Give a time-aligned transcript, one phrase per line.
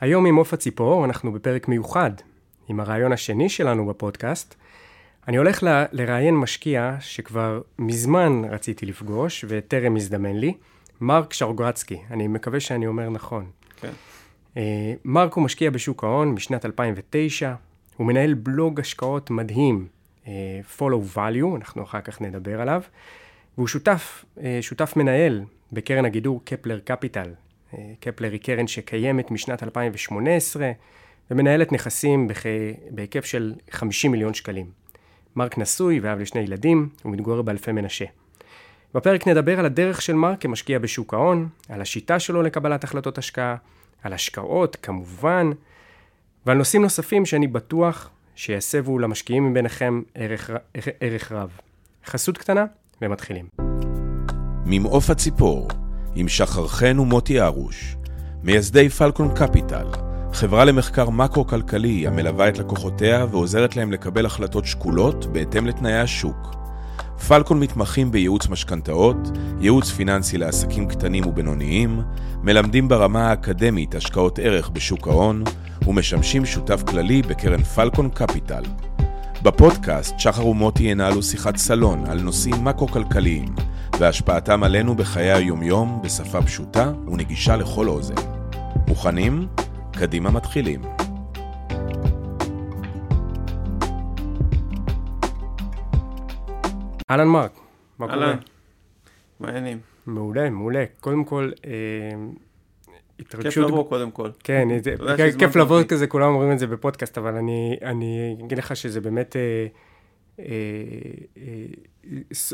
[0.00, 2.10] היום עם עוף הציפור אנחנו בפרק מיוחד,
[2.68, 4.54] עם הרעיון השני שלנו בפודקאסט.
[5.28, 10.54] אני הולך ל- לראיין משקיע שכבר מזמן רציתי לפגוש וטרם הזדמן לי,
[11.00, 13.46] מרק שרגרצקי, אני מקווה שאני אומר נכון.
[13.80, 13.90] כן.
[14.56, 17.54] אה, מרק הוא משקיע בשוק ההון משנת 2009,
[17.96, 19.86] הוא מנהל בלוג השקעות מדהים,
[20.26, 22.82] אה, follow value, אנחנו אחר כך נדבר עליו,
[23.56, 25.42] והוא שותף, אה, שותף מנהל
[25.72, 27.30] בקרן הגידור קפלר קפיטל.
[28.00, 30.70] קפלר היא קרן שקיימת משנת 2018
[31.30, 32.46] ומנהלת נכסים בכ...
[32.90, 34.66] בהיקף של 50 מיליון שקלים.
[35.36, 38.04] מרק נשוי ואב לשני ילדים, הוא מתגורר באלפי מנשה.
[38.94, 43.56] בפרק נדבר על הדרך של מרק כמשקיע בשוק ההון, על השיטה שלו לקבלת החלטות השקעה,
[44.02, 45.50] על השקעות, כמובן,
[46.46, 50.50] ועל נושאים נוספים שאני בטוח שיסבו למשקיעים מביניכם ערך,
[51.00, 51.50] ערך רב.
[52.06, 52.64] חסות קטנה,
[53.02, 53.46] ומתחילים.
[54.66, 55.68] ממעוף הציפור,
[56.20, 57.96] עם שחר חן ומוטי ארוש,
[58.42, 59.86] מייסדי פלקון קפיטל,
[60.32, 66.54] חברה למחקר מקרו-כלכלי המלווה את לקוחותיה ועוזרת להם לקבל החלטות שקולות בהתאם לתנאי השוק.
[67.28, 69.16] פלקון מתמחים בייעוץ משכנתאות,
[69.60, 72.00] ייעוץ פיננסי לעסקים קטנים ובינוניים,
[72.42, 75.44] מלמדים ברמה האקדמית השקעות ערך בשוק ההון,
[75.86, 78.62] ומשמשים שותף כללי בקרן פלקון קפיטל.
[79.42, 83.54] בפודקאסט שחר ומוטי ינהלו שיחת סלון על נושאים מקרו-כלכליים
[83.98, 88.14] והשפעתם עלינו בחיי היומיום בשפה פשוטה ונגישה לכל אוזן.
[88.88, 89.46] מוכנים?
[89.92, 90.82] קדימה מתחילים.
[97.10, 97.58] אהלן מרק,
[97.98, 98.26] מה קורה?
[98.26, 98.38] אהלן.
[99.40, 99.78] מעניינים.
[100.06, 100.84] מעולה, מעולה.
[101.00, 101.70] קודם כל, אה,
[103.18, 103.70] כיף התרגשות...
[103.70, 104.30] לבוא קודם כל.
[104.44, 105.82] כן, זה, כיף- כיף לבוא.
[105.82, 109.66] כזה, כולם אומרים את זה בפודקאסט, אבל אני, אני אגיד לך שזה באמת, אה,
[110.38, 110.44] אה,
[111.38, 111.64] אה,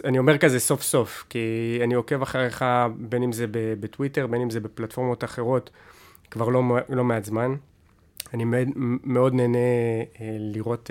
[0.05, 2.65] אני אומר כזה סוף סוף, כי אני עוקב אחריך,
[2.97, 5.71] בין אם זה בטוויטר, בין אם זה בפלטפורמות אחרות,
[6.31, 7.55] כבר לא, לא מעט זמן.
[8.35, 8.69] אני מאוד,
[9.05, 9.59] מאוד נהנה
[10.39, 10.91] לראות,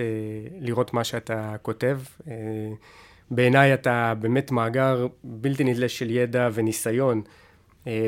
[0.60, 2.00] לראות מה שאתה כותב.
[3.32, 7.22] בעיניי אתה באמת מאגר בלתי נדלה של ידע וניסיון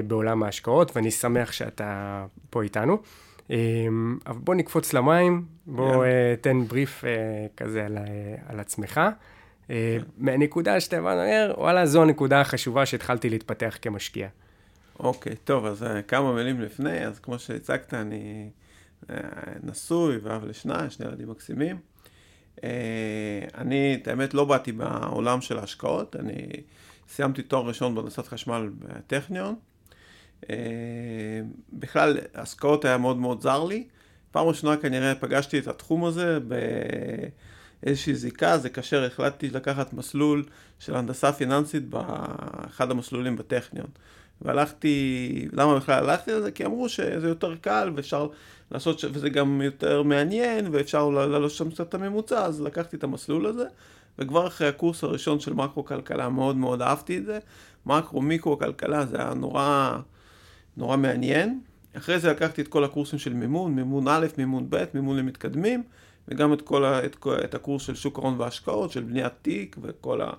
[0.08, 2.98] בעולם ההשקעות, ואני שמח שאתה פה איתנו.
[3.52, 3.58] אה,
[4.28, 6.06] אבל בוא נקפוץ למים, בוא יאללה.
[6.06, 7.10] אה, תן בריף אה,
[7.58, 7.98] כזה על,
[8.48, 9.02] על עצמך.
[9.70, 14.28] אה, מהנקודה שאתה בא ואומר, וואלה, זו הנקודה החשובה שהתחלתי להתפתח כמשקיע.
[15.00, 18.50] אוקיי, טוב, אז אה, כמה מילים לפני, אז כמו שהצגת, אני
[19.10, 19.18] אה,
[19.64, 21.78] נשוי ואב לשניים, שני ילדים מקסימים.
[22.64, 22.70] אה,
[23.58, 26.48] אני, את האמת, לא באתי מהעולם של ההשקעות, אני
[27.10, 29.56] סיימתי תואר ראשון בהנדסת חשמל בטכניון.
[30.50, 30.56] אה,
[31.74, 33.88] בכלל, השקעות היה מאוד מאוד זר לי.
[34.32, 36.40] פעם ראשונה כנראה פגשתי את התחום הזה
[37.84, 40.44] באיזושהי זיקה, זה כאשר החלטתי לקחת מסלול
[40.80, 43.88] של הנדסה פיננסית באחד המסלולים בטכניון.
[44.42, 46.52] והלכתי, למה בכלל הלכתי לזה?
[46.52, 48.28] כי אמרו שזה יותר קל ואפשר
[48.72, 53.04] לעשות, ש- וזה גם יותר מעניין ואפשר לעלות שם קצת את הממוצע, אז לקחתי את
[53.04, 53.66] המסלול הזה,
[54.20, 57.40] וכבר אחרי הקורס הראשון של מקרו-כלכלה מאוד מאוד אהבתי את זה.
[57.86, 59.98] מקרו-מיקרו-כלכלה זה היה נורא,
[60.78, 61.60] נורא מעניין.
[61.98, 65.84] אחרי זה לקחתי את כל הקורסים של מימון, מימון א', מימון ב', מימון למתקדמים,
[66.28, 70.22] וגם את, כל ה, את, את הקורס של שוק ההון והשקעות, של בניית תיק וכל
[70.22, 70.30] ה...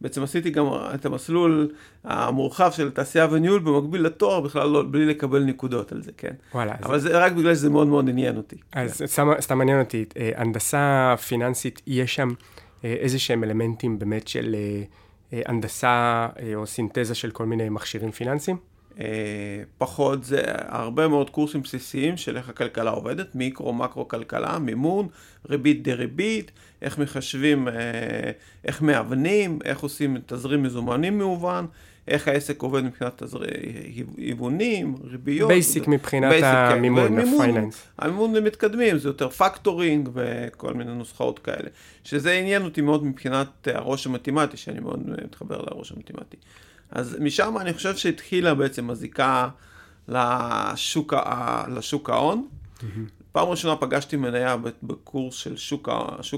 [0.00, 1.70] בעצם עשיתי גם את המסלול
[2.04, 6.32] המורחב של תעשייה וניהול במקביל לתואר, בכלל לא, בלי לקבל נקודות על זה, כן.
[6.54, 8.56] וואלה, אבל זה רק בגלל שזה מאוד מאוד עניין אותי.
[8.72, 12.28] אז סתם, סתם מעניין אותי, אה, הנדסה פיננסית, יש שם
[12.94, 14.82] איזה שהם אלמנטים באמת של אה,
[15.32, 18.56] אה, הנדסה אה, או סינתזה של כל מיני מכשירים פיננסיים?
[19.00, 25.08] אה, פחות זה הרבה מאוד קורסים בסיסיים של איך הכלכלה עובדת, מיקרו, מקרו כלכלה, מימון,
[25.48, 26.50] ריבית דריבית,
[26.82, 27.74] איך מחשבים, אה,
[28.64, 31.66] איך מהוונים, איך עושים תזרים מזומנים מהוון,
[32.08, 33.46] איך העסק עובד מבחינת תזרים,
[34.16, 35.48] היוונים, ריביות.
[35.48, 36.44] basic מבחינת Basic, כן.
[36.46, 37.82] המימון, ומימון, ה finance.
[37.98, 41.68] המימון למתקדמים זה יותר factoring וכל מיני נוסחאות כאלה.
[42.04, 46.36] שזה עניין אותי מאוד מבחינת הראש המתמטי, שאני מאוד מתחבר לראש המתמטי.
[46.90, 49.48] אז משם אני חושב שהתחילה בעצם הזיקה
[50.08, 52.46] לשוק, ה- לשוק ההון.
[53.32, 55.88] פעם ראשונה פגשתי מניה בקורס של שוק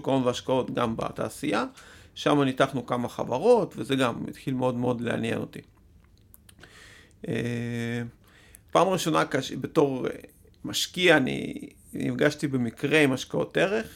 [0.09, 1.65] ההון והשקעות גם בתעשייה.
[2.19, 5.61] שם ניתחנו כמה חברות, וזה גם התחיל מאוד מאוד לעניין אותי.
[7.29, 8.03] אה,
[8.71, 10.07] פעם ראשונה כש- בתור
[10.65, 11.55] משקיע אני
[11.93, 13.87] נפגשתי במקרה עם השקעות ערך.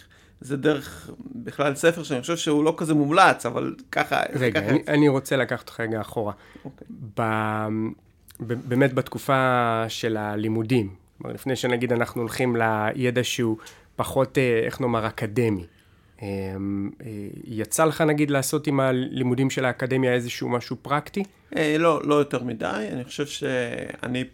[0.41, 4.23] זה דרך בכלל ספר שאני חושב שהוא לא כזה מומלץ, אבל ככה...
[4.33, 4.71] רגע, ככה...
[4.71, 6.33] אני, אני רוצה לקחת אותך רגע אחורה.
[6.65, 6.87] אוקיי.
[7.17, 7.23] ב,
[8.41, 13.57] ב, באמת בתקופה של הלימודים, כלומר, לפני שנגיד אנחנו הולכים לידע שהוא
[13.97, 15.67] פחות, אה, איך נאמר, אקדמי.
[16.23, 16.29] אה,
[17.05, 21.23] אה, יצא לך נגיד לעשות עם הלימודים של האקדמיה איזשהו משהו פרקטי?
[21.57, 24.25] אה, לא, לא יותר מדי, אני חושב שאני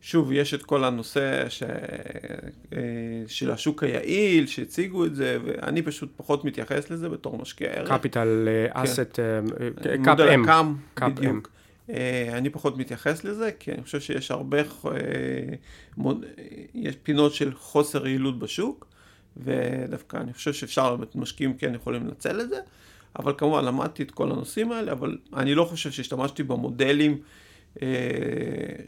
[0.00, 1.62] שוב, יש את כל הנושא ש...
[3.26, 7.92] של השוק היעיל, שהציגו את זה, ואני פשוט פחות מתייחס לזה בתור משקיע ערך.
[7.92, 9.18] Capital asset,
[10.04, 10.44] CAPM.
[10.94, 11.40] CAPM.
[12.32, 14.58] אני פחות מתייחס לזה, כי אני חושב שיש הרבה,
[16.74, 18.91] יש פינות של חוסר יעילות בשוק,
[19.36, 22.60] ודווקא אני חושב שאפשר, משקיעים כן יכולים לנצל את זה,
[23.18, 27.18] אבל כמובן למדתי את כל הנושאים האלה, אבל אני לא חושב שהשתמשתי במודלים.
[27.82, 27.88] אה,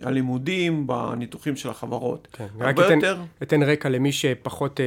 [0.03, 2.29] הלימודים, בניתוחים של החברות.
[2.33, 3.21] כן, רק אתן, יותר...
[3.43, 4.85] אתן רקע למי שפחות אה,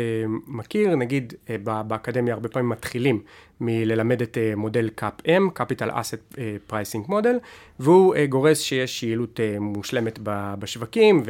[0.47, 3.21] מכיר, נגיד אה, באקדמיה הרבה פעמים מתחילים
[3.61, 7.37] מללמד את אה, מודל CAP-M, Capital Asset אה, Pricing Model,
[7.79, 10.19] והוא אה, גורס שיש יעילות אה, מושלמת
[10.59, 11.23] בשווקים,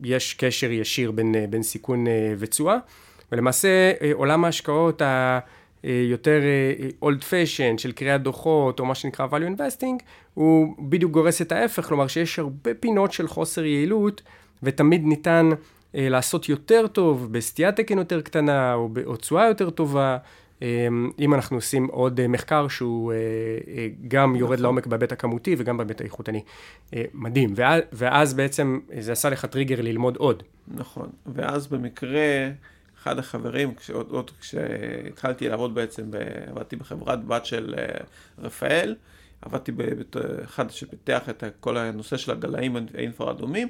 [0.00, 2.76] ויש אה, קשר ישיר בין, אה, בין סיכון אה, ותשואה,
[3.32, 5.38] ולמעשה אה, עולם ההשקעות ה...
[5.84, 6.40] אה, יותר
[7.02, 10.02] אולד פשן של קריאת דוחות, או מה שנקרא value investing,
[10.36, 14.22] הוא בדיוק גורס את ההפך, כלומר שיש הרבה פינות של חוסר יעילות,
[14.62, 15.50] ותמיד ניתן
[15.94, 20.18] אה, לעשות יותר טוב בסטיית תקן יותר קטנה, או בתשואה יותר טובה.
[21.18, 23.12] אם אנחנו עושים עוד מחקר שהוא
[24.08, 24.62] גם יורד נכון.
[24.62, 26.42] לעומק בהיבט הכמותי וגם בהיבט האיכותני.
[27.14, 27.52] מדהים.
[27.56, 30.42] ואז, ואז בעצם זה עשה לך טריגר ללמוד עוד.
[30.68, 31.08] נכון.
[31.26, 32.50] ואז במקרה...
[33.06, 36.10] אחד החברים, עוד, עוד כשהתחלתי לעבוד בעצם,
[36.46, 37.84] עבדתי בחברת בת של אה,
[38.38, 38.94] רפאל,
[39.42, 43.68] עבדתי באחד שפיתח את כל הנושא של הגלאים האינפרה-אדומים.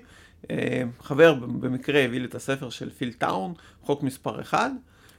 [0.51, 4.71] אה, חבר במקרה הביא לי את הספר של פיל טאון, חוק מספר 1,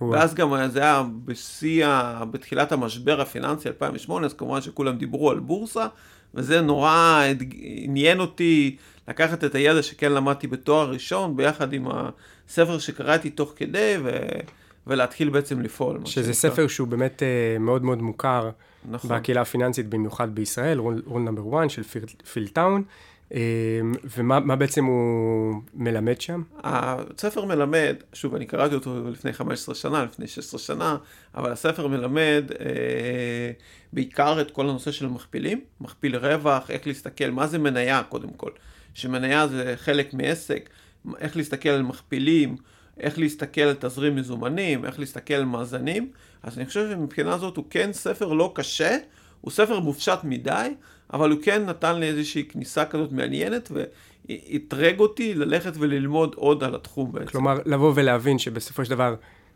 [0.01, 1.87] ואז גם זה היה בשיא,
[2.31, 5.87] בתחילת המשבר הפיננסי 2008, אז כמובן שכולם דיברו על בורסה,
[6.33, 7.23] וזה נורא
[7.83, 8.75] עניין אותי
[9.07, 11.87] לקחת את הידע שכן למדתי בתואר ראשון, ביחד עם
[12.47, 14.09] הספר שקראתי תוך כדי, ו...
[14.87, 15.99] ולהתחיל בעצם לפעול.
[16.05, 18.49] שזה ספר שהוא באמת uh, מאוד מאוד מוכר
[18.87, 19.09] נכון.
[19.09, 21.83] בקהילה הפיננסית, במיוחד בישראל, רול נאמבר 1 של
[22.33, 22.83] פיל טאון.
[23.33, 23.39] אה,
[24.17, 26.43] ומה בעצם הוא מלמד שם?
[26.63, 30.97] הספר מלמד, שוב, אני קראתי אותו לפני 15 שנה, לפני 16 שנה,
[31.35, 33.51] אבל הספר מלמד אה,
[33.93, 38.51] בעיקר את כל הנושא של המכפילים, מכפיל רווח, איך להסתכל, מה זה מניה קודם כל.
[38.93, 40.69] שמניה זה חלק מעסק,
[41.19, 42.55] איך להסתכל על מכפילים,
[42.99, 46.11] איך להסתכל על תזרים מזומנים, איך להסתכל על מאזנים.
[46.43, 48.97] אז אני חושב שמבחינה זאת הוא כן ספר לא קשה,
[49.41, 50.73] הוא ספר מופשט מדי,
[51.13, 56.75] אבל הוא כן נתן לי איזושהי כניסה כזאת מעניינת, ואתרג אותי ללכת וללמוד עוד על
[56.75, 57.25] התחום בעצם.
[57.25, 59.15] כלומר, לבוא ולהבין שבסופו של דבר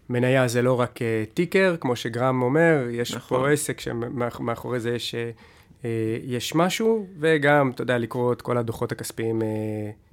[0.09, 3.39] מניה זה לא רק uh, טיקר, כמו שגרם אומר, יש נכון.
[3.39, 5.15] פה עסק שמאחורי זה יש...
[5.15, 5.41] Uh,
[5.85, 9.47] אה, יש משהו, וגם, אתה יודע, לקרוא את כל הדוחות הכספיים אה,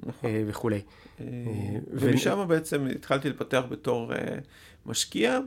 [0.07, 0.31] נכון.
[0.31, 0.81] אה, וכולי.
[1.91, 4.13] ומשם בעצם התחלתי לפתח בתור
[4.87, 5.39] משקיע.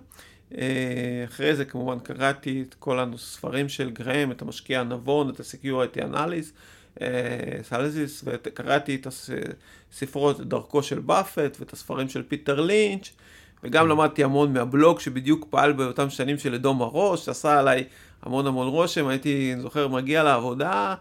[1.25, 7.03] אחרי זה כמובן קראתי את כל הספרים של גרהם, את המשקיע הנבון, את ה-Security Analysis,
[7.63, 9.07] Analysis, וקראתי את
[9.91, 13.11] הספרות, דרכו של באפט, ואת הספרים של פיטר לינץ',
[13.63, 13.89] וגם כן.
[13.89, 17.83] למדתי המון מהבלוג שבדיוק פעל באותם שנים של אדום ראש, שעשה עליי
[18.21, 20.95] המון המון רושם, הייתי, זוכר, מגיע לעבודה,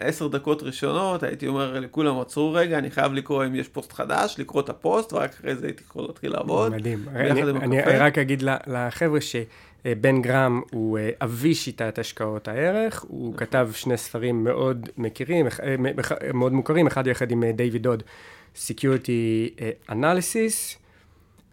[0.00, 4.36] עשר דקות ראשונות, הייתי אומר לכולם, עצרו רגע, אני חייב לקרוא אם יש פוסט חדש,
[4.38, 6.72] לקרוא את הפוסט, ורק אחרי זה הייתי יכול להתחיל לעבוד.
[6.72, 7.04] מדהים.
[7.14, 13.46] אני, אני רק אגיד לחבר'ה שבן גרהם הוא אה, אבי שיטת השקעות הערך, הוא נכון.
[13.46, 15.74] כתב שני ספרים מאוד מכירים, אה,
[16.34, 18.02] מאוד מוכרים, אחד יחד עם אה, דיוויד דוד,
[18.56, 19.60] Security
[19.90, 20.78] Analysis.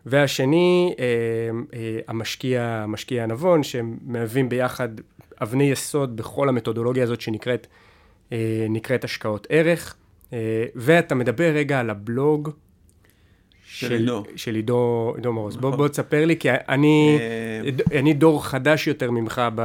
[0.05, 0.95] והשני,
[2.07, 4.89] המשקיע, המשקיע הנבון, שמהווים ביחד
[5.41, 7.67] אבני יסוד בכל המתודולוגיה הזאת שנקראת
[8.69, 9.95] נקראת השקעות ערך.
[10.75, 12.49] ואתה מדבר רגע על הבלוג
[13.65, 14.23] של עידו.
[14.35, 15.57] של עידו, מורוז.
[15.57, 15.69] נכון.
[15.69, 17.19] בוא, בוא תספר לי, כי אני,
[17.99, 19.61] אני דור חדש יותר ממך ב,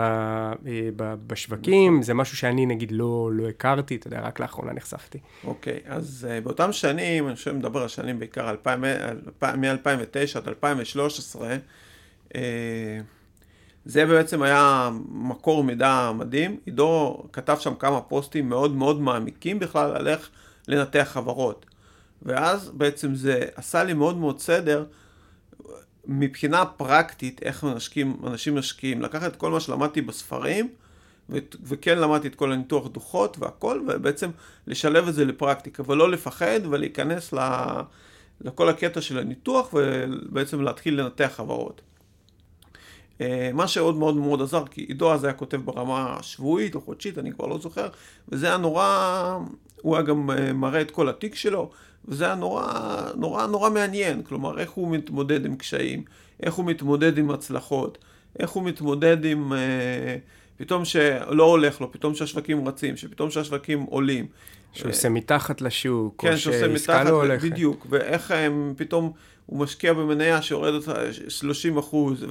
[0.96, 2.02] ב, בשווקים, נכון.
[2.02, 5.18] זה משהו שאני נגיד לא, לא הכרתי, אתה יודע, רק לאחרונה נחשפתי.
[5.44, 11.56] אוקיי, אז באותם שנים, אני חושב מדבר על שנים בעיקר מ-2009 עד 2013,
[13.86, 16.56] זה בעצם היה מקור מידע מדהים.
[16.64, 20.30] עידו כתב שם כמה פוסטים מאוד מאוד מעמיקים בכלל על איך
[20.68, 21.66] לנתח חברות.
[22.22, 24.84] ואז בעצם זה עשה לי מאוד מאוד סדר
[26.06, 29.02] מבחינה פרקטית איך משקיעים, אנשים משקיעים.
[29.02, 30.68] לקחת את כל מה שלמדתי בספרים,
[31.30, 34.30] ו- וכן למדתי את כל הניתוח דוחות והכל, ובעצם
[34.66, 37.80] לשלב את זה לפרקטיקה, ולא לפחד ולהיכנס ל-
[38.40, 41.80] לכל הקטע של הניתוח, ובעצם להתחיל לנתח חברות.
[43.20, 47.18] אה, מה שעוד מאוד מאוד עזר, כי עידו אז היה כותב ברמה שבועית או חודשית,
[47.18, 47.88] אני כבר לא זוכר,
[48.28, 49.38] וזה היה נורא,
[49.82, 51.70] הוא היה גם אה, מראה את כל התיק שלו,
[52.04, 52.72] וזה היה נורא,
[53.16, 56.02] נורא, נורא מעניין, כלומר, איך הוא מתמודד עם קשיים,
[56.42, 57.98] איך הוא מתמודד עם הצלחות,
[58.38, 60.16] איך הוא מתמודד עם, אה,
[60.56, 64.26] פתאום שלא הולך לו, פתאום שהשווקים רצים, שפתאום שהשווקים עולים.
[64.72, 67.44] שהוא עושה מתחת לשוק, כן, שעושה מתחת, לא הולכת.
[67.44, 69.12] בדיוק, ואיך הם פתאום,
[69.46, 70.82] הוא משקיע במניה שיורדת
[71.28, 72.24] 30 אחוז,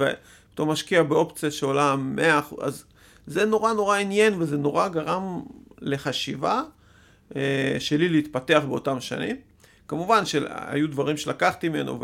[0.56, 2.84] ופתאום משקיע באופציה שעולה 100 אחוז, אז
[3.26, 5.42] זה נורא נורא עניין, וזה נורא גרם
[5.80, 6.62] לחשיבה
[7.36, 9.36] אה, שלי להתפתח באותם שנים.
[9.88, 11.98] כמובן שהיו דברים שלקחתי ממנו,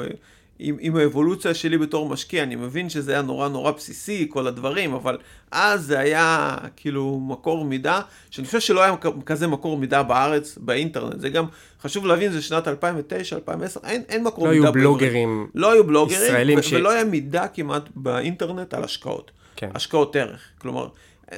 [0.65, 4.95] עם, עם האבולוציה שלי בתור משקיע, אני מבין שזה היה נורא נורא בסיסי, כל הדברים,
[4.95, 5.19] אבל
[5.51, 8.01] אז זה היה כאילו מקור מידע,
[8.31, 8.95] שאני חושב שלא היה
[9.27, 11.21] כזה מקור מידע בארץ, באינטרנט.
[11.21, 11.45] זה גם,
[11.83, 14.63] חשוב להבין, זה שנת 2009, 2010, אין, אין מקור לא מידע.
[14.63, 16.73] לא היו בלוגרים לא היו בלוגרים, ו- ש...
[16.73, 19.31] ולא היה מידע כמעט באינטרנט על השקעות.
[19.57, 19.71] כן.
[19.75, 20.41] השקעות ערך.
[20.59, 20.89] כלומר,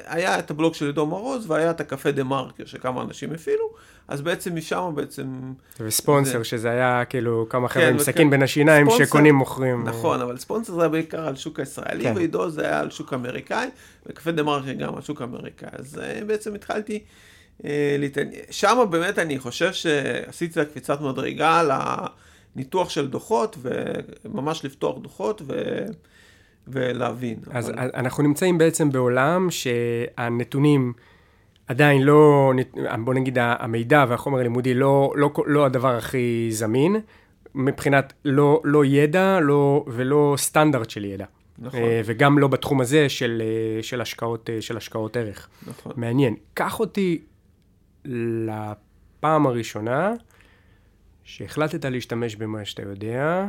[0.07, 3.71] היה את הבלוג של עידו מרוז, והיה את הקפה דה מרקר, שכמה אנשים הפעילו.
[4.09, 5.53] אז בעצם משם בעצם...
[5.81, 6.45] וספונסר, זה...
[6.45, 9.85] שזה היה כאילו כמה חבר'ה עם כן, סכין בין השיניים ספונסר, שקונים מוכרים.
[9.85, 12.13] נכון, אבל ספונסר זה היה בעיקר על שוק הישראלי, כן.
[12.17, 13.69] ועידו זה היה על שוק אמריקאי,
[14.07, 15.69] וקפה דה מרקר גם על שוק אמריקאי.
[15.73, 17.03] אז אה, בעצם התחלתי
[17.65, 18.43] אה, להתעניין.
[18.51, 21.63] שם באמת אני חושב שעשיתי את הקפיצת מדרגה
[22.57, 23.57] לניתוח של דוחות,
[24.25, 25.53] וממש לפתוח דוחות, ו...
[26.69, 27.39] ולהבין.
[27.51, 27.91] אז אבל...
[27.95, 30.93] אנחנו נמצאים בעצם בעולם שהנתונים...
[31.67, 32.53] עדיין לא,
[33.05, 36.97] בוא נגיד, המידע והחומר הלימודי לא, לא, לא הדבר הכי זמין,
[37.55, 41.25] מבחינת לא, לא ידע לא, ולא סטנדרט של ידע.
[41.59, 41.81] נכון.
[41.81, 45.49] אה, וגם לא בתחום הזה של, אה, של, השקעות, אה, של השקעות ערך.
[45.67, 45.93] נכון.
[45.97, 46.37] מעניין.
[46.55, 47.23] קח אותי
[48.05, 50.13] לפעם הראשונה
[51.25, 53.47] שהחלטת להשתמש במה שאתה יודע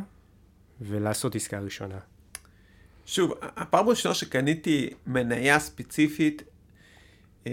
[0.82, 1.98] ולעשות עסקה ראשונה.
[3.06, 6.44] שוב, הפעם הראשונה שקניתי מניה ספציפית
[7.48, 7.52] אה,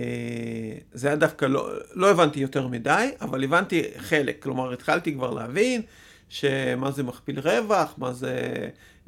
[0.93, 4.43] זה היה דווקא לא, לא הבנתי יותר מדי, אבל הבנתי חלק.
[4.43, 5.83] כלומר, התחלתי כבר להבין
[6.29, 8.39] שמה זה מכפיל רווח, מה זה,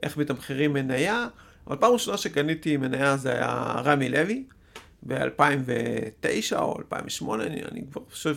[0.03, 1.27] איך מתמחרים מניה.
[1.67, 4.45] אבל פעם ראשונה שקניתי מניה זה היה רמי לוי,
[5.03, 8.37] ב-2009 או 2008, אני, אני כבר חושב,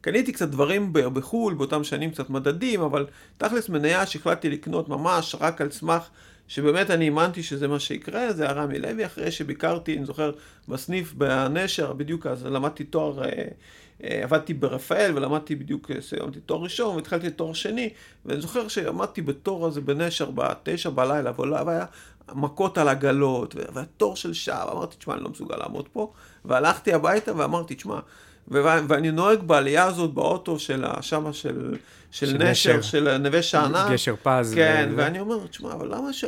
[0.00, 3.06] קניתי קצת דברים בחו"ל, באותם שנים קצת מדדים, אבל
[3.38, 6.08] תכלס מניה שהחלטתי לקנות ממש רק על סמך
[6.48, 10.32] שבאמת אני האמנתי שזה מה שיקרה, זה היה רמי לוי, אחרי שביקרתי, אני זוכר,
[10.68, 13.28] בסניף בנשר, בדיוק אז למדתי תואר, אה,
[14.04, 17.90] אה, עבדתי ברפאל ולמדתי בדיוק, אה, סיימתי תואר ראשון והתחלתי תואר שני,
[18.26, 21.84] ואני זוכר שעמדתי בתור הזה בנשר בתשע בלילה, והיה
[22.34, 26.12] מכות על עגלות, והתור של שעה, ואמרתי, תשמע, אני לא מסוגל לעמוד פה,
[26.44, 28.00] והלכתי הביתה ואמרתי, תשמע,
[28.50, 31.76] ואני נוהג בעלייה הזאת באוטו של שמה של,
[32.10, 33.88] של, של נשר, נשר, של נווה שאנן.
[33.92, 34.54] גשר פז.
[34.54, 34.96] כן, ו...
[34.96, 36.24] ואני אומר, תשמע, אבל למה ש...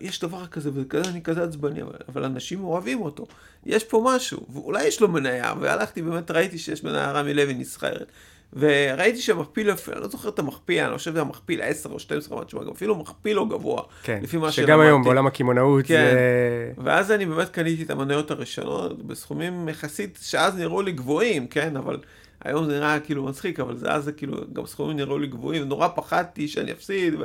[0.00, 3.26] יש דבר כזה, וכזה אני כזה עצבני, אבל, אבל אנשים אוהבים אותו.
[3.66, 8.06] יש פה משהו, ואולי יש לו מניה, והלכתי, באמת ראיתי שיש מניה רמי לוי נסחרת.
[8.52, 12.72] וראיתי שהמכפיל, אני לא זוכר את המכפיל, אני חושב שזה המכפיל 10 או 12, משהו,
[12.72, 16.72] אפילו מכפיל לא גבוה, כן, לפי מה שגם היום בעולם הקמעונאות כן, זה...
[16.84, 21.98] ואז אני באמת קניתי את המניות הראשונות בסכומים יחסית, שאז נראו לי גבוהים, כן, אבל
[22.44, 25.62] היום זה נראה כאילו מצחיק, אבל זה אז זה כאילו, גם סכומים נראו לי גבוהים,
[25.62, 27.22] ונורא פחדתי שאני אפסיד, ו...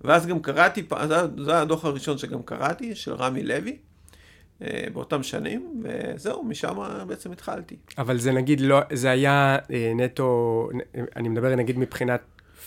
[0.00, 3.76] ואז גם קראתי, זה, זה הדוח הראשון שגם קראתי, של רמי לוי.
[4.62, 7.76] אה, באותם שנים, וזהו, משם בעצם התחלתי.
[7.98, 10.68] אבל זה נגיד לא, זה היה אה, נטו,
[11.16, 12.20] אני מדבר נגיד מבחינת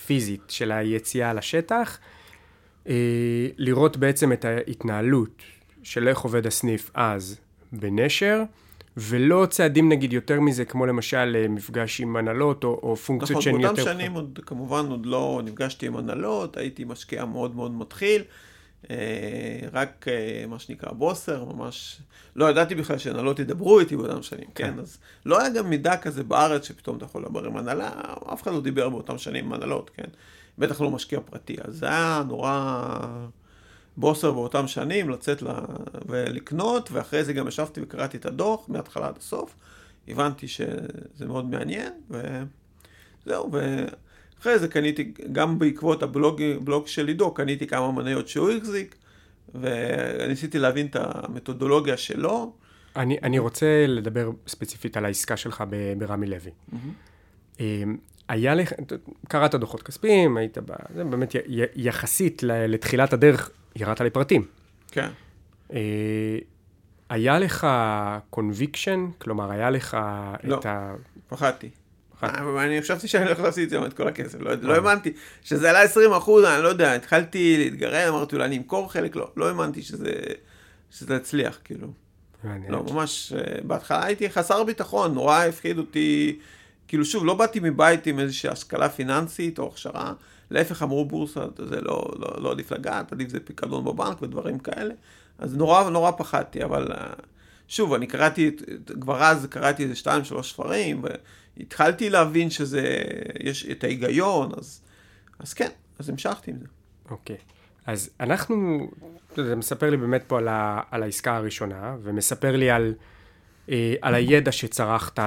[0.05, 1.99] פיזית של היציאה לשטח,
[2.87, 2.93] אה,
[3.57, 5.41] לראות בעצם את ההתנהלות
[5.83, 7.37] של איך עובד הסניף אז
[7.71, 8.43] בנשר,
[8.97, 13.53] ולא צעדים נגיד יותר מזה, כמו למשל מפגש עם הנהלות או, או פונקציות נכון, שהן
[13.53, 13.73] יותר...
[13.73, 18.21] נכון, באותם שנים עוד, כמובן עוד לא נפגשתי עם הנהלות, הייתי משקיע מאוד מאוד מתחיל.
[18.91, 22.01] אה, רק אה, מה שנקרא בוסר, ממש,
[22.35, 24.73] לא ידעתי בכלל שהנהלות ידברו איתי באותם שנים, כן.
[24.73, 24.79] כן?
[24.79, 27.91] אז לא היה גם מידע כזה בארץ שפתאום אתה יכול לדבר עם הנהלה,
[28.33, 30.07] אף אחד לא דיבר באותם שנים עם הנהלות, כן?
[30.57, 32.97] בטח לא משקיע פרטי, אז זה היה נורא
[33.97, 35.59] בוסר באותם שנים, לצאת לה...
[36.05, 39.55] ולקנות, ואחרי זה גם ישבתי וקראתי את הדוח מההתחלה עד הסוף,
[40.07, 43.85] הבנתי שזה מאוד מעניין, וזהו, ו...
[44.41, 48.95] אחרי זה קניתי, גם בעקבות הבלוג של עידו, קניתי כמה מניות שהוא החזיק,
[49.55, 52.53] וניסיתי להבין את המתודולוגיה שלו.
[52.95, 55.63] אני, אני רוצה לדבר ספציפית על העסקה שלך
[55.97, 56.51] ברמי לוי.
[56.71, 57.57] Mm-hmm.
[58.29, 58.71] היה לך,
[59.27, 60.73] קראת דוחות כספיים, היית ב...
[60.95, 61.35] זה באמת
[61.75, 64.45] יחסית לתחילת הדרך, ירדת לפרטים.
[64.91, 65.09] כן.
[65.73, 66.37] אה,
[67.09, 67.67] היה לך
[68.29, 69.07] קונביקשן?
[69.17, 69.97] כלומר, היה לך
[70.43, 70.93] לא, את ה...
[70.93, 71.69] לא, פחדתי.
[72.23, 75.13] אני חשבתי שאני הולך להפסיד את כל הכסף, לא, לא האמנתי.
[75.43, 79.31] שזה עלה 20 אחוז, אני לא יודע, התחלתי להתגרד, אמרתי אולי אני אמכור חלק, לא,
[79.37, 80.13] לא האמנתי שזה,
[80.91, 81.87] שזה יצליח, כאילו.
[82.69, 86.39] לא, ממש, אה, בהתחלה הייתי חסר ביטחון, נורא הפחיד אותי,
[86.87, 90.13] כאילו שוב, לא באתי מבית עם איזושהי השכלה פיננסית או הכשרה,
[90.51, 94.93] להפך אמרו בורסה, זה לא, לא, לא עדיף לגעת, עדיף זה פיקדון בבנק ודברים כאלה,
[95.37, 96.91] אז נורא נורא פחדתי, אבל...
[96.91, 97.13] אה,
[97.69, 98.51] שוב, אני קראתי,
[99.01, 101.01] כבר אז קראתי איזה שתיים, שלוש ספרים,
[101.59, 103.01] והתחלתי להבין שזה,
[103.39, 104.81] יש את ההיגיון, אז,
[105.39, 106.65] אז כן, אז המשכתי עם זה.
[107.11, 107.35] אוקיי.
[107.35, 107.59] Okay.
[107.85, 108.87] אז אנחנו,
[109.35, 112.93] זה מספר לי באמת פה על, ה, על העסקה הראשונה, ומספר לי על,
[113.69, 115.19] אה, על הידע שצרכת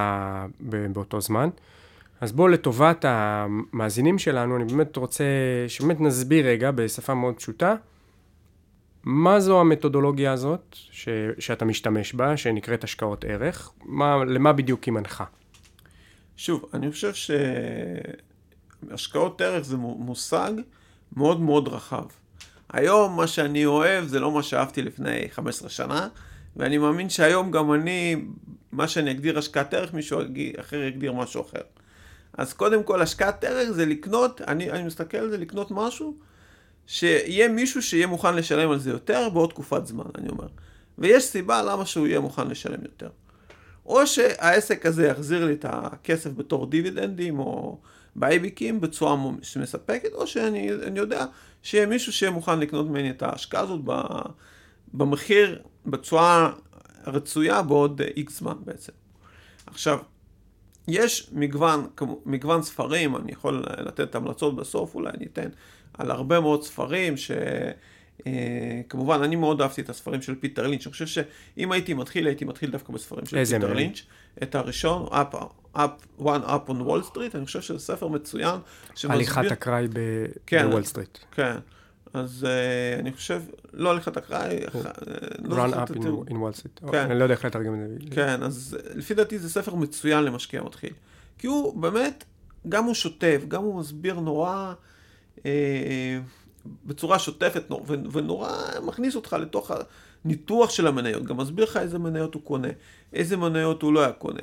[0.59, 1.49] באותו זמן.
[2.21, 5.23] אז בואו לטובת המאזינים שלנו, אני באמת רוצה
[5.67, 7.75] שבאמת נסביר רגע בשפה מאוד פשוטה,
[9.03, 11.09] מה זו המתודולוגיה הזאת ש,
[11.39, 15.25] שאתה משתמש בה, שנקראת השקעות ערך, מה, למה בדיוק היא מנחה?
[16.37, 17.13] שוב, אני חושב
[18.89, 20.51] שהשקעות ערך זה מושג
[21.15, 22.05] מאוד מאוד רחב.
[22.73, 26.07] היום מה שאני אוהב זה לא מה שאהבתי לפני 15 שנה,
[26.55, 28.25] ואני מאמין שהיום גם אני,
[28.71, 30.19] מה שאני אגדיר השקעת ערך, מישהו
[30.59, 31.61] אחר יגדיר משהו אחר.
[32.37, 36.17] אז קודם כל השקעת ערך זה לקנות, אני, אני מסתכל על זה לקנות משהו,
[36.87, 40.47] שיהיה מישהו שיהיה מוכן לשלם על זה יותר בעוד תקופת זמן, אני אומר.
[40.97, 43.09] ויש סיבה למה שהוא יהיה מוכן לשלם יותר.
[43.85, 47.79] או שהעסק הזה יחזיר לי את הכסף בתור דיבידנדים או
[48.15, 51.25] בייביקים בצורה שמספקת, או שאני יודע
[51.63, 53.81] שיהיה מישהו שיהיה מוכן לקנות ממני את ההשקעה הזאת
[54.93, 56.53] במחיר, בצורה
[57.07, 58.91] רצויה בעוד איקס זמן בעצם.
[59.65, 59.99] עכשיו,
[60.87, 61.87] יש מגוון,
[62.25, 65.49] מגוון ספרים, אני יכול לתת המלצות בסוף, אולי אני אתן,
[65.93, 67.31] על הרבה מאוד ספרים ש...
[68.27, 72.27] אה, כמובן, אני מאוד אהבתי את הספרים של פיטר לינץ', אני חושב שאם הייתי מתחיל,
[72.27, 73.77] הייתי מתחיל דווקא בספרים של פיטר מהם?
[73.77, 74.01] לינץ'.
[74.43, 75.35] את הראשון, up,
[75.75, 78.59] up, One Up on Wall Street, אני חושב שזה ספר מצוין.
[78.95, 79.11] שמסביר...
[79.11, 79.87] הליכת אקראי
[80.45, 81.17] כן, בוול סטריט.
[81.31, 81.55] כן,
[82.13, 83.41] אז uh, אני חושב,
[83.73, 84.59] לא הליכת אקראי,
[85.39, 86.97] לא Run Up in, in Wall Street, כן.
[86.97, 88.15] אני לא יודע איך לתרגם את זה.
[88.15, 90.93] כן, אז לפי דעתי זה ספר מצוין למשקיע מתחיל.
[91.37, 92.23] כי הוא באמת,
[92.69, 94.73] גם הוא שוטף, גם הוא מסביר נורא...
[95.45, 96.19] אה,
[96.85, 97.63] בצורה שוטפת
[98.11, 98.51] ונורא
[98.83, 99.71] מכניס אותך לתוך
[100.25, 102.67] הניתוח של המניות, גם מסביר לך איזה מניות הוא קונה,
[103.13, 104.41] איזה מניות הוא לא היה קונה.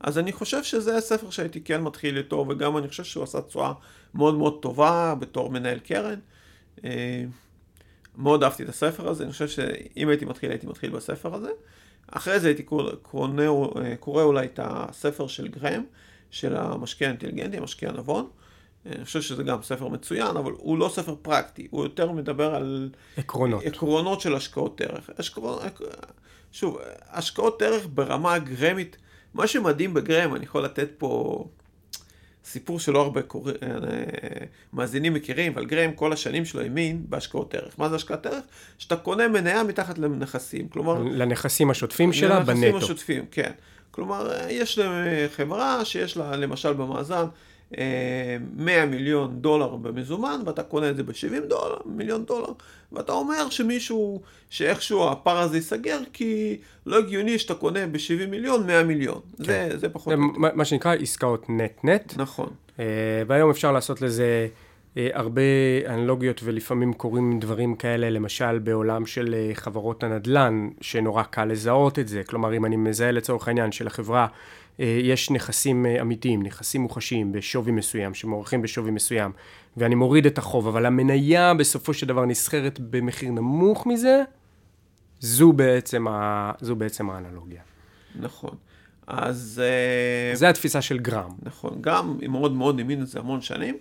[0.00, 3.72] אז אני חושב שזה הספר שהייתי כן מתחיל איתו, וגם אני חושב שהוא עשה תשואה
[4.14, 6.18] מאוד מאוד טובה בתור מנהל קרן.
[6.84, 7.24] אה,
[8.18, 11.50] מאוד אהבתי את הספר הזה, אני חושב שאם הייתי מתחיל, הייתי מתחיל בספר הזה.
[12.06, 13.30] אחרי זה הייתי קורא, קורא,
[14.00, 15.82] קורא אולי את הספר של גרם,
[16.30, 18.28] של המשקיע האינטליגנטי, המשקיע הנבון.
[18.86, 22.90] אני חושב שזה גם ספר מצוין, אבל הוא לא ספר פרקטי, הוא יותר מדבר על...
[23.16, 23.64] עקרונות.
[23.64, 25.10] עקרונות של השקעות ערך.
[25.18, 25.62] השקעות,
[26.52, 26.78] שוב,
[27.10, 28.96] השקעות ערך ברמה גרמית,
[29.34, 31.44] מה שמדהים בגרם, אני יכול לתת פה
[32.44, 33.68] סיפור שלא הרבה קורא, אה,
[34.72, 37.78] מאזינים מכירים, אבל גרם כל השנים שלו האמין בהשקעות ערך.
[37.78, 38.44] מה זה השקעת ערך?
[38.78, 41.02] שאתה קונה מניה מתחת לנכסים, כלומר...
[41.02, 42.66] לנכסים השוטפים שלה לנכסים בנטו.
[42.66, 43.52] לנכסים השוטפים, כן.
[43.90, 44.78] כלומר, יש
[45.36, 47.24] חברה שיש לה למשל במאזן
[47.78, 52.52] 100 מיליון דולר במזומן, ואתה קונה את זה ב-70 דולר, מיליון דולר,
[52.92, 56.56] ואתה אומר שמישהו, שאיכשהו הפער הזה ייסגר, כי
[56.86, 59.20] לא הגיוני שאתה קונה ב-70 מיליון 100 מיליון.
[59.36, 59.44] כן.
[59.44, 60.14] זה, זה פחות...
[60.14, 62.14] זה מה שנקרא עסקאות נט-נט.
[62.16, 62.48] נכון.
[62.76, 62.80] Uh,
[63.26, 64.48] והיום אפשר לעשות לזה
[64.94, 65.42] uh, הרבה
[65.88, 72.08] אנלוגיות, ולפעמים קורים דברים כאלה, למשל בעולם של uh, חברות הנדל"ן, שנורא קל לזהות את
[72.08, 72.22] זה.
[72.24, 74.28] כלומר, אם אני מזהה לצורך העניין של החברה, אה,
[74.84, 79.32] יש נכסים אה, אמיתיים, נכסים מוחשיים בשווי מסוים, שמוערכים בשווי מסוים,
[79.76, 84.22] ואני מוריד את החוב, אבל המניה בסופו של דבר נסחרת במחיר נמוך מזה,
[85.20, 86.52] זו בעצם, ה...
[86.60, 87.62] זו בעצם האנלוגיה.
[88.20, 88.54] נכון.
[89.06, 89.62] אז...
[89.64, 91.30] אה, זה התפיסה של גרם.
[91.42, 93.76] נכון, גרם מאוד מאוד האמין לזה המון שנים,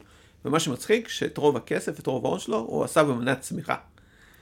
[0.46, 3.76] ומה שמצחיק, שאת רוב הכסף, את רוב ההון שלו, הוא עשה במנת צמיחה.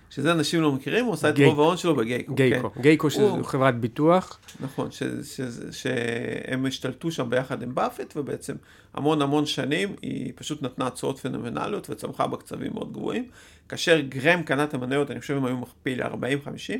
[0.09, 2.35] שזה אנשים לא מכירים, הוא עשה את רוב ההון שלו בגייקו.
[2.35, 2.81] גייקו, כן.
[2.81, 3.43] גייקו שזו הוא...
[3.43, 4.39] חברת ביטוח.
[4.59, 5.41] נכון, ש, ש, ש,
[5.71, 8.55] שהם השתלטו שם ביחד עם באפט, ובעצם
[8.93, 13.25] המון המון שנים היא פשוט נתנה הצעות פנומנליות וצמחה בקצבים מאוד גבוהים.
[13.69, 16.79] כאשר גרם קנה את המניות, אני חושב הם היו מכפיל ל-40-50,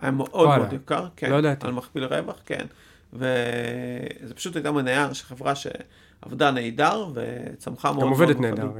[0.00, 0.58] היה מאוד וואלה.
[0.58, 1.66] מאוד יקר, כן, לא ידעתי.
[1.66, 2.66] על מכפיל רווח, כן.
[3.12, 8.14] וזה פשוט הייתה מניה של חברה שעבדה נהדר וצמחה מאוד מאוד.
[8.14, 8.70] גם עובדת נהדר,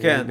[0.00, 0.26] כן,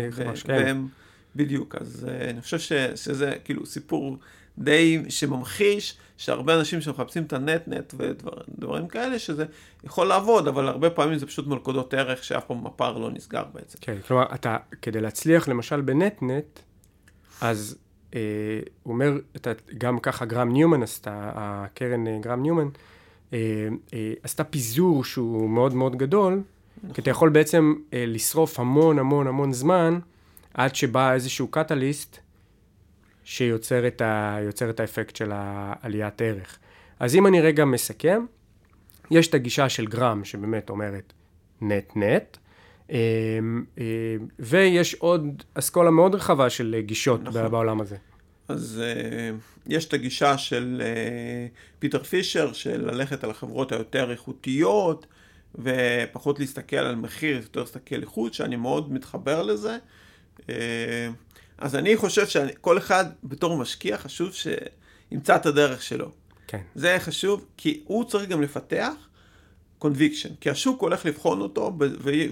[0.45, 0.87] והם...
[1.35, 4.17] בדיוק, אז uh, אני חושב ש, שזה כאילו סיפור
[4.57, 9.45] די שממחיש שהרבה אנשים שמחפשים את הנט-נט ודברים כאלה, שזה
[9.83, 13.77] יכול לעבוד, אבל הרבה פעמים זה פשוט מלכודות ערך שאף פעם הפער לא נסגר בעצם.
[13.81, 16.59] כן, כלומר, אתה, כדי להצליח למשל בנט-נט,
[17.41, 17.77] אז
[18.15, 18.19] אה,
[18.83, 22.67] הוא אומר, אתה, גם ככה גרם ניומן עשתה, הקרן אה, גרם ניומן,
[23.33, 23.39] אה,
[23.93, 26.41] אה, עשתה פיזור שהוא מאוד מאוד גדול,
[26.77, 26.93] נכון.
[26.93, 29.99] כי אתה יכול בעצם אה, לשרוף המון המון המון זמן,
[30.53, 32.17] עד שבא איזשהו קטליסט
[33.23, 34.37] שיוצר את, ה,
[34.69, 36.57] את האפקט של העליית ערך.
[36.99, 38.25] אז אם אני רגע מסכם,
[39.11, 41.13] יש את הגישה של גרם שבאמת אומרת
[41.61, 42.37] נט נט,
[42.89, 42.97] אמ,
[43.77, 43.83] אמ,
[44.39, 47.51] ויש עוד אסכולה מאוד רחבה של גישות נכון.
[47.51, 47.97] בעולם הזה.
[48.47, 55.07] אז uh, יש את הגישה של uh, פיטר פישר, של ללכת על החברות היותר איכותיות,
[55.55, 59.77] ופחות להסתכל על מחיר, יותר להסתכל איכות, שאני מאוד מתחבר לזה.
[60.41, 60.51] Uh,
[61.57, 66.11] אז אני חושב שכל אחד בתור משקיע חשוב שימצא את הדרך שלו.
[66.47, 66.61] כן.
[66.75, 68.93] זה חשוב, כי הוא צריך גם לפתח
[69.79, 71.77] conviction, כי השוק הולך לבחון אותו,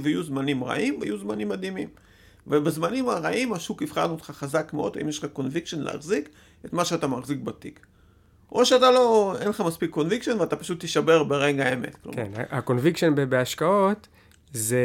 [0.01, 1.87] ויהיו זמנים רעים ויהיו זמנים מדהימים.
[2.47, 6.29] ובזמנים הרעים השוק יבחן אותך חזק מאוד, אם יש לך conviction להחזיק
[6.65, 7.85] את מה שאתה מחזיק בתיק.
[8.51, 11.97] או שאתה לא, אין לך מספיק conviction ואתה פשוט תישבר ברגע האמת.
[12.11, 14.07] כן, ה conviction בהשקעות
[14.53, 14.77] זה,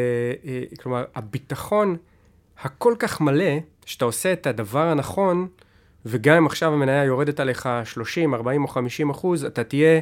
[0.44, 1.96] אה, כלומר, הביטחון
[2.62, 5.48] הכל כך מלא, שאתה עושה את הדבר הנכון,
[6.06, 10.00] וגם אם עכשיו המניה יורדת עליך 30, 40 או 50 אחוז, אתה תהיה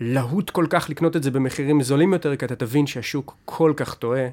[0.00, 3.94] להוט כל כך לקנות את זה במחירים זולים יותר, כי אתה תבין שהשוק כל כך
[3.94, 4.28] טועה.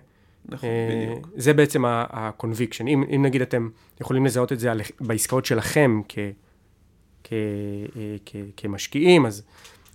[0.50, 1.30] נכון, אה, בדיוק.
[1.36, 2.88] זה בעצם ה-conviction.
[2.88, 3.70] אם, אם נגיד אתם
[4.02, 6.20] יכולים לזהות את זה על, בעסקאות שלכם כ,
[7.24, 9.44] כ, אה, כ, כמשקיעים, אז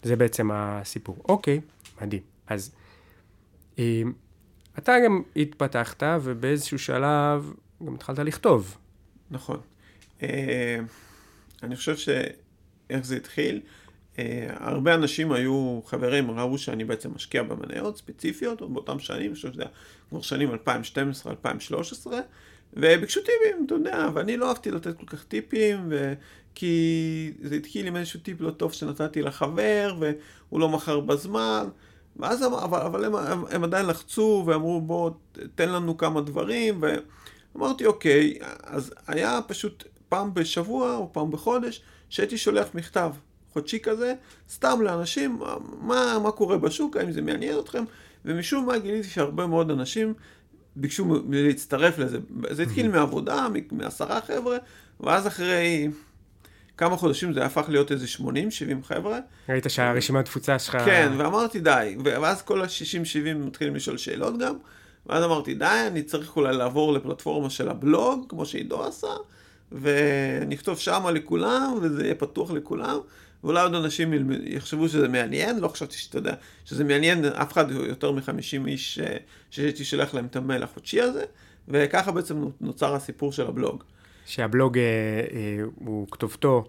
[0.03, 1.17] זה בעצם הסיפור.
[1.29, 1.61] אוקיי,
[2.03, 2.23] מדהים.
[2.47, 2.75] אז
[3.79, 4.03] אה,
[4.83, 7.53] אתה גם התפתחת, ובאיזשהו שלב
[7.87, 8.77] גם התחלת לכתוב.
[9.31, 9.61] נכון.
[10.23, 10.79] אה,
[11.63, 13.61] אני חושב שאיך זה התחיל,
[14.19, 19.53] אה, הרבה אנשים היו חברים, ראו שאני בעצם משקיע במניות ספציפיות, באותם שנים, אני חושב
[19.53, 19.71] שזה היה
[20.09, 22.07] כבר שנים 2012-2013,
[22.73, 26.15] וביקשו טיפים, אתה יודע, ואני לא אהבתי לתת כל כך טיפים, ו...
[26.55, 31.69] כי זה התחיל עם איזשהו טיפ לא טוב שנתתי לחבר, והוא לא מכר בזמן,
[32.21, 35.11] ואז, אבל, אבל הם, הם, הם עדיין לחצו ואמרו בוא
[35.55, 36.83] תן לנו כמה דברים,
[37.55, 43.13] ואמרתי אוקיי, אז היה פשוט פעם בשבוע או פעם בחודש שהייתי שולח מכתב
[43.53, 44.15] חודשי כזה,
[44.51, 45.41] סתם לאנשים,
[45.81, 47.85] מה, מה קורה בשוק, האם זה מעניין אתכם,
[48.25, 50.15] ומשום מה גיליתי שהרבה מאוד אנשים
[50.77, 52.19] ביקשו להצטרף לזה.
[52.51, 54.57] זה התחיל מעבודה, מעשרה חבר'ה,
[55.01, 55.89] ואז אחרי
[56.81, 58.23] כמה חודשים זה הפך להיות איזה 80-70
[58.83, 59.19] חבר'ה.
[59.49, 60.77] ראית שהרשימת תפוצה שלך...
[60.85, 64.55] כן, ואמרתי די, ואז כל ה-60-70 מתחילים לשאול שאלות גם,
[65.07, 69.09] ואז אמרתי די, אני צריך אולי לעבור לפלטפורמה של הבלוג, כמו שעידו עשה,
[69.73, 72.99] ונכתוב שמה לכולם, וזה יהיה פתוח לכולם.
[73.45, 74.13] ואולי עוד אנשים
[74.45, 79.17] יחשבו שזה מעניין, לא חשבתי שאתה יודע, שזה מעניין אף אחד יותר מ-50 איש אה,
[79.51, 81.25] שהייתי שולח להם את המייל החודשי הזה,
[81.69, 83.85] וככה בעצם נוצר הסיפור של הבלוג.
[84.31, 86.65] שהבלוג אה, אה, הוא כתובתו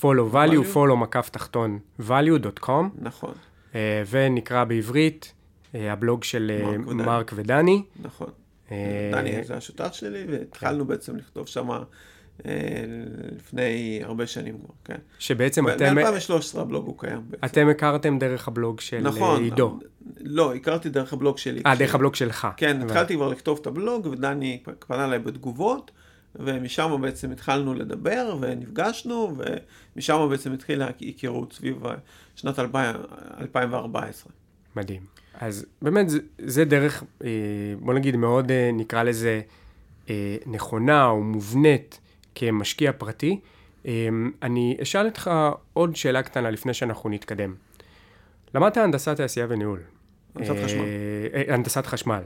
[0.00, 2.70] follow value, follow מקף תחתון value.com.
[2.98, 3.32] נכון.
[3.74, 5.32] אה, ונקרא בעברית
[5.74, 7.82] אה, הבלוג של אה, מרק, מרק ודני.
[8.02, 8.30] נכון.
[8.70, 10.88] אה, דני זה השותף שלי, והתחלנו כן.
[10.88, 11.82] בעצם לכתוב שמה...
[12.46, 12.52] אה,
[13.36, 14.98] לפני הרבה שנים כבר, כן.
[15.18, 15.94] שבעצם ב- אתם...
[15.94, 17.46] ב-2013 הבלוג הוא קיים בעצם.
[17.46, 19.78] אתם הכרתם דרך הבלוג של נכון, עידו.
[20.20, 21.62] לא, הכרתי דרך הבלוג שלי.
[21.66, 22.48] אה, דרך הבלוג שלך.
[22.56, 22.82] כן.
[22.82, 25.90] התחלתי כבר לכתוב את הבלוג, ודני פנה אליי בתגובות,
[26.38, 29.36] ומשם בעצם התחלנו לדבר, ונפגשנו,
[29.96, 31.82] ומשם בעצם התחילה היכרות סביב
[32.36, 34.32] שנת 2014.
[34.76, 35.02] מדהים.
[35.34, 37.04] אז באמת, זה, זה דרך,
[37.80, 39.40] בוא נגיד, מאוד נקרא לזה
[40.46, 42.00] נכונה או מובנית.
[42.36, 43.40] כמשקיע פרטי.
[44.42, 45.30] אני אשאל אותך
[45.72, 47.54] עוד שאלה קטנה לפני שאנחנו נתקדם.
[48.54, 49.80] למדת הנדסת תעשייה וניהול.
[50.34, 50.80] הנדסת חשמל.
[50.80, 52.22] אה, אה, הנדסת חשמל.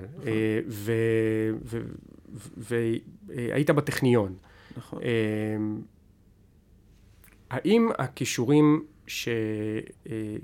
[2.57, 4.35] והיית בטכניון.
[4.77, 5.01] נכון.
[5.03, 5.81] אמ,
[7.51, 9.29] האם הכישורים ש...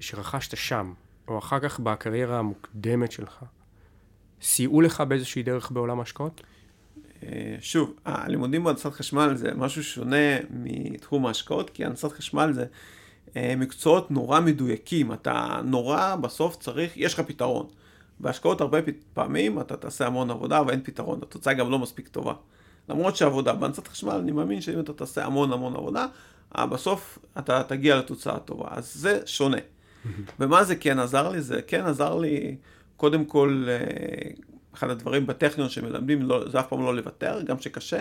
[0.00, 0.92] שרכשת שם,
[1.28, 3.44] או אחר כך בקריירה המוקדמת שלך,
[4.42, 6.42] סייעו לך באיזושהי דרך בעולם ההשקעות?
[7.22, 12.64] אה, שוב, הלימודים בהנדסת חשמל זה משהו שונה מתחום ההשקעות, כי הנדסת חשמל זה
[13.36, 17.66] אה, מקצועות נורא מדויקים, אתה נורא בסוף צריך, יש לך פתרון.
[18.20, 18.78] בהשקעות הרבה
[19.14, 22.34] פעמים אתה תעשה המון עבודה ואין פתרון, התוצאה גם לא מספיק טובה.
[22.88, 26.06] למרות שעבודה, בהנדסת חשמל אני מאמין שאם אתה תעשה המון המון עבודה,
[26.58, 28.68] אה, בסוף אתה תגיע לתוצאה טובה.
[28.70, 29.56] אז זה שונה.
[30.40, 31.40] ומה זה כן עזר לי?
[31.40, 32.56] זה כן עזר לי
[32.96, 33.66] קודם כל
[34.74, 38.00] אחד הדברים בטכניון שמלמדים לא, זה אף פעם לא לוותר, גם שקשה,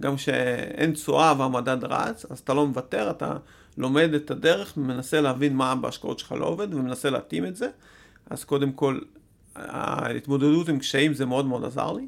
[0.00, 3.36] גם שאין תשואה והמדד רץ, אז אתה לא מוותר, אתה
[3.78, 7.68] לומד את הדרך, מנסה להבין מה בהשקעות שלך לא עובד ומנסה להתאים את זה.
[8.30, 8.98] אז קודם כל,
[9.54, 12.06] ההתמודדות עם קשיים זה מאוד מאוד עזר לי.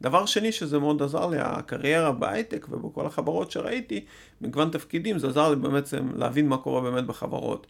[0.00, 4.04] דבר שני שזה מאוד עזר לי, הקריירה בהייטק ובכל החברות שראיתי,
[4.40, 7.66] מגוון תפקידים, זה עזר לי באמת להבין מה קורה באמת בחברות.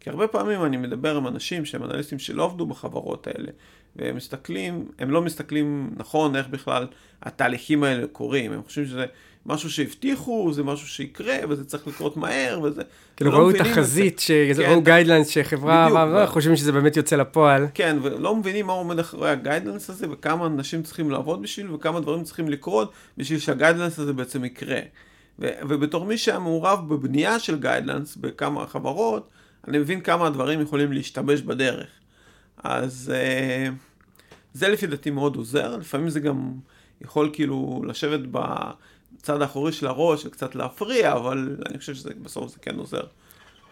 [0.00, 3.48] כי הרבה פעמים אני מדבר עם אנשים שהם אנליסטים שלא עבדו בחברות האלה,
[3.96, 6.86] והם מסתכלים, הם לא מסתכלים נכון איך בכלל
[7.22, 9.06] התהליכים האלה קורים, הם חושבים שזה
[9.46, 12.82] משהו שהבטיחו, זה משהו שיקרה, וזה צריך לקרות מהר, וזה...
[13.16, 17.66] כאילו ראו תחזית, כן, ראו גיידלנס שחברה, חושבים שזה באמת יוצא לפועל.
[17.74, 22.24] כן, ולא מבינים מה עומד אחרי הגיידלנס הזה, וכמה אנשים צריכים לעבוד בשביל, וכמה דברים
[22.24, 24.80] צריכים לקרות בשביל שהגיידלנס הזה בעצם יקרה.
[25.38, 29.28] ובתור מי שהיה מעורב בבנייה של גיידלנס בכמה חברות,
[29.68, 31.88] אני מבין כמה הדברים יכולים להשתבש בדרך.
[32.64, 33.68] אז אה,
[34.54, 36.52] זה לפי דעתי מאוד עוזר, לפעמים זה גם
[37.00, 38.20] יכול כאילו לשבת
[39.20, 43.02] בצד האחורי של הראש וקצת להפריע, אבל אני חושב שבסוף זה כן עוזר.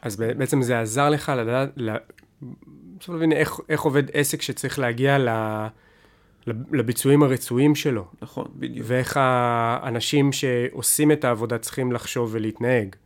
[0.03, 1.71] אז בעצם זה עזר לך לדעת,
[2.99, 5.29] בסוף להבין איך, איך עובד עסק שצריך להגיע ל...
[6.73, 8.05] לביצועים הרצויים שלו.
[8.23, 8.87] נכון, בדיוק.
[8.89, 12.97] ואיך האנשים שעושים את העבודה צריכים לחשוב ולהתנהג.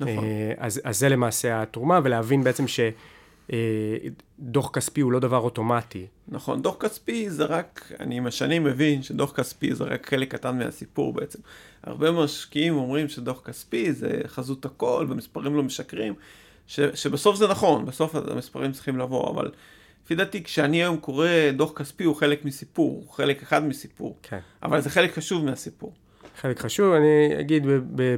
[0.00, 0.24] נכון.
[0.24, 2.64] אה, אז, אז זה למעשה התרומה, ולהבין בעצם
[3.50, 6.06] שדוח כספי הוא לא דבר אוטומטי.
[6.28, 10.58] נכון, דוח כספי זה רק, אני עם השנים מבין שדוח כספי זה רק חלק קטן
[10.58, 11.38] מהסיפור בעצם.
[11.82, 16.14] הרבה משקיעים אומרים שדוח כספי זה חזות הכל ומספרים לא משקרים,
[16.66, 19.50] ש, שבסוף זה נכון, בסוף המספרים צריכים לבוא, אבל
[20.04, 24.38] לפי דעתי כשאני היום קורא דוח כספי הוא חלק מסיפור, הוא חלק אחד מסיפור, כן.
[24.62, 25.92] אבל זה חלק חשוב מהסיפור.
[26.40, 27.66] חלק חשוב, אני אגיד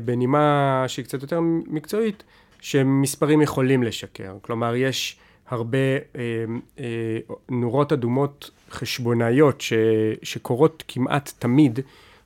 [0.04, 2.22] בנימה שהיא קצת יותר מקצועית,
[2.60, 4.36] שמספרים יכולים לשקר.
[4.42, 6.44] כלומר, יש הרבה אה,
[6.78, 9.72] אה, נורות אדומות חשבונאיות ש,
[10.22, 11.80] שקורות כמעט תמיד,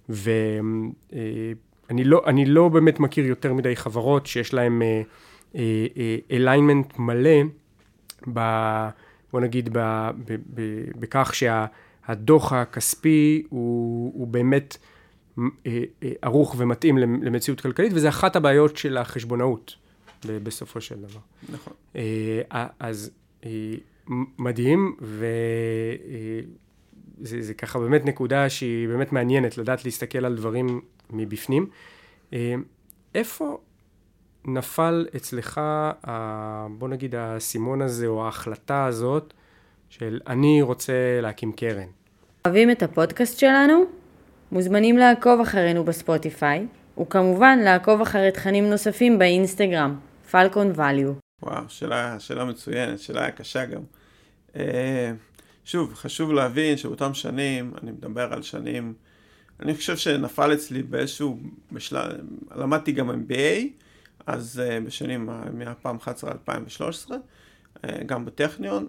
[0.08, 5.02] ואני אה, לא, לא באמת מכיר יותר מדי חברות שיש להן אה,
[5.56, 7.42] אה, alignment מלא,
[8.32, 8.40] ב,
[9.32, 9.78] בוא נגיד, ב,
[10.24, 10.62] ב, ב,
[10.98, 14.76] בכך שהדוח הכספי הוא, הוא באמת
[15.38, 15.44] אה,
[16.02, 19.74] אה, ערוך ומתאים למציאות כלכלית, וזה אחת הבעיות של החשבונאות
[20.26, 21.20] בסופו של דבר.
[21.48, 21.72] נכון.
[21.96, 23.10] אה, אז
[24.38, 25.22] מדהים, וזה
[27.42, 30.80] זה ככה באמת נקודה שהיא באמת מעניינת, לדעת להסתכל על דברים
[31.10, 31.66] מבפנים.
[33.14, 33.58] איפה
[34.44, 35.60] נפל אצלך,
[36.78, 39.34] בוא נגיד, האסימון הזה, או ההחלטה הזאת,
[39.88, 41.88] של אני רוצה להקים קרן?
[42.44, 43.84] אוהבים את הפודקאסט שלנו?
[44.52, 46.66] מוזמנים לעקוב אחרינו בספוטיפיי,
[47.00, 49.98] וכמובן לעקוב אחרי תכנים נוספים באינסטגרם,
[50.30, 51.12] פלקון ואליו.
[51.42, 53.82] וואו, שאלה, שאלה מצוינת, שאלה קשה גם.
[54.56, 55.12] אה,
[55.64, 58.94] שוב, חשוב להבין שבאותם שנים, אני מדבר על שנים,
[59.60, 61.40] אני חושב שנפל אצלי באיזשהו,
[61.72, 61.96] בשל...
[62.56, 63.66] למדתי גם MBA,
[64.26, 68.86] אז uh, בשנים מ-2011 2013, uh, גם בטכניון,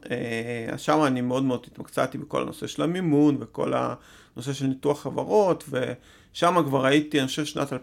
[0.73, 5.69] אז שם אני מאוד מאוד התמקצעתי בכל הנושא של המימון וכל הנושא של ניתוח חברות,
[5.69, 7.75] ושם כבר הייתי, אני חושב שנת 2013-2014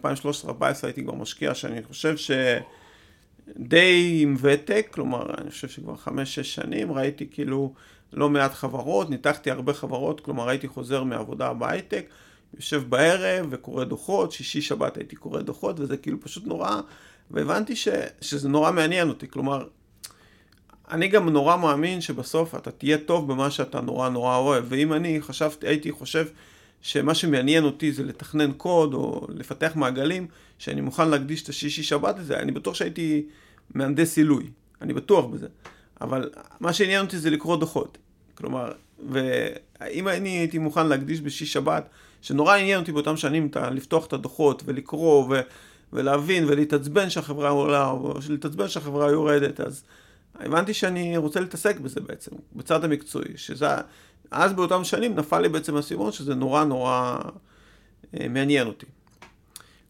[0.83, 2.16] הייתי כבר משקיע, שאני חושב
[3.54, 6.08] שדי עם ותק, כלומר, אני חושב שכבר 5-6
[6.42, 7.74] שנים, ראיתי כאילו
[8.12, 12.06] לא מעט חברות, ניתחתי הרבה חברות, כלומר הייתי חוזר מעבודה בהייטק,
[12.56, 16.80] יושב בערב וקורא דוחות, שישי שבת הייתי קורא דוחות, וזה כאילו פשוט נורא,
[17.30, 17.88] והבנתי ש,
[18.20, 19.66] שזה נורא מעניין אותי, כלומר,
[20.90, 25.20] אני גם נורא מאמין שבסוף אתה תהיה טוב במה שאתה נורא נורא אוהב, ואם אני
[25.20, 26.26] חשבתי, הייתי חושב
[26.83, 30.27] שמה שמעניין אותי זה לתכנן קוד או לפתח מעגלים,
[30.59, 33.27] שאני מוכן להקדיש את השישי שבת לזה, אני בטוח שהייתי
[33.75, 34.51] מהנדס עילוי,
[34.83, 35.47] אני בטוח בזה.
[36.01, 37.99] אבל מה שעניין אותי זה לקרוא דוחות.
[38.35, 38.73] כלומר,
[39.11, 41.88] ואם אני הייתי מוכן להקדיש בשישי שבת,
[42.23, 45.41] שנורא עניין אותי באותם שנים לפתוח את הדוחות ולקרוא ו,
[45.93, 49.85] ולהבין ולהתעצבן שהחברה עולה או להתעצבן שהחברה יורדת, אז
[50.35, 53.67] הבנתי שאני רוצה להתעסק בזה בעצם, בצד המקצועי, שזה,
[54.31, 57.19] אז באותם שנים נפל לי בעצם האסימון שזה נורא נורא
[58.21, 58.87] אה, מעניין אותי.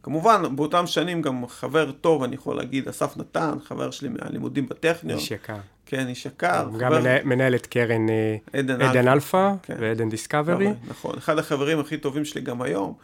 [0.03, 5.19] כמובן, באותם שנים גם חבר טוב, אני יכול להגיד, אסף נתן, חבר שלי מהלימודים בטכניון.
[5.19, 5.57] איש יקר.
[5.87, 6.69] כן, איש יקר.
[6.79, 7.17] גם חבר...
[7.25, 9.77] מנהל את קרן אה, עדן, עדן אלפא כן.
[9.81, 10.73] ועדן דיסקאברי.
[10.89, 12.95] נכון, אחד החברים הכי טובים שלי גם היום,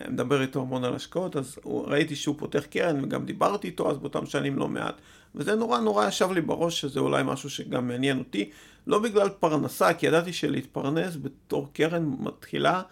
[0.00, 3.98] אה, מדבר איתו המון על השקעות, אז ראיתי שהוא פותח קרן וגם דיברתי איתו אז
[3.98, 4.94] באותם שנים לא מעט.
[5.34, 8.50] וזה נורא נורא ישב לי בראש שזה אולי משהו שגם מעניין אותי,
[8.86, 12.82] לא בגלל פרנסה, כי ידעתי שלהתפרנס בתור קרן מתחילה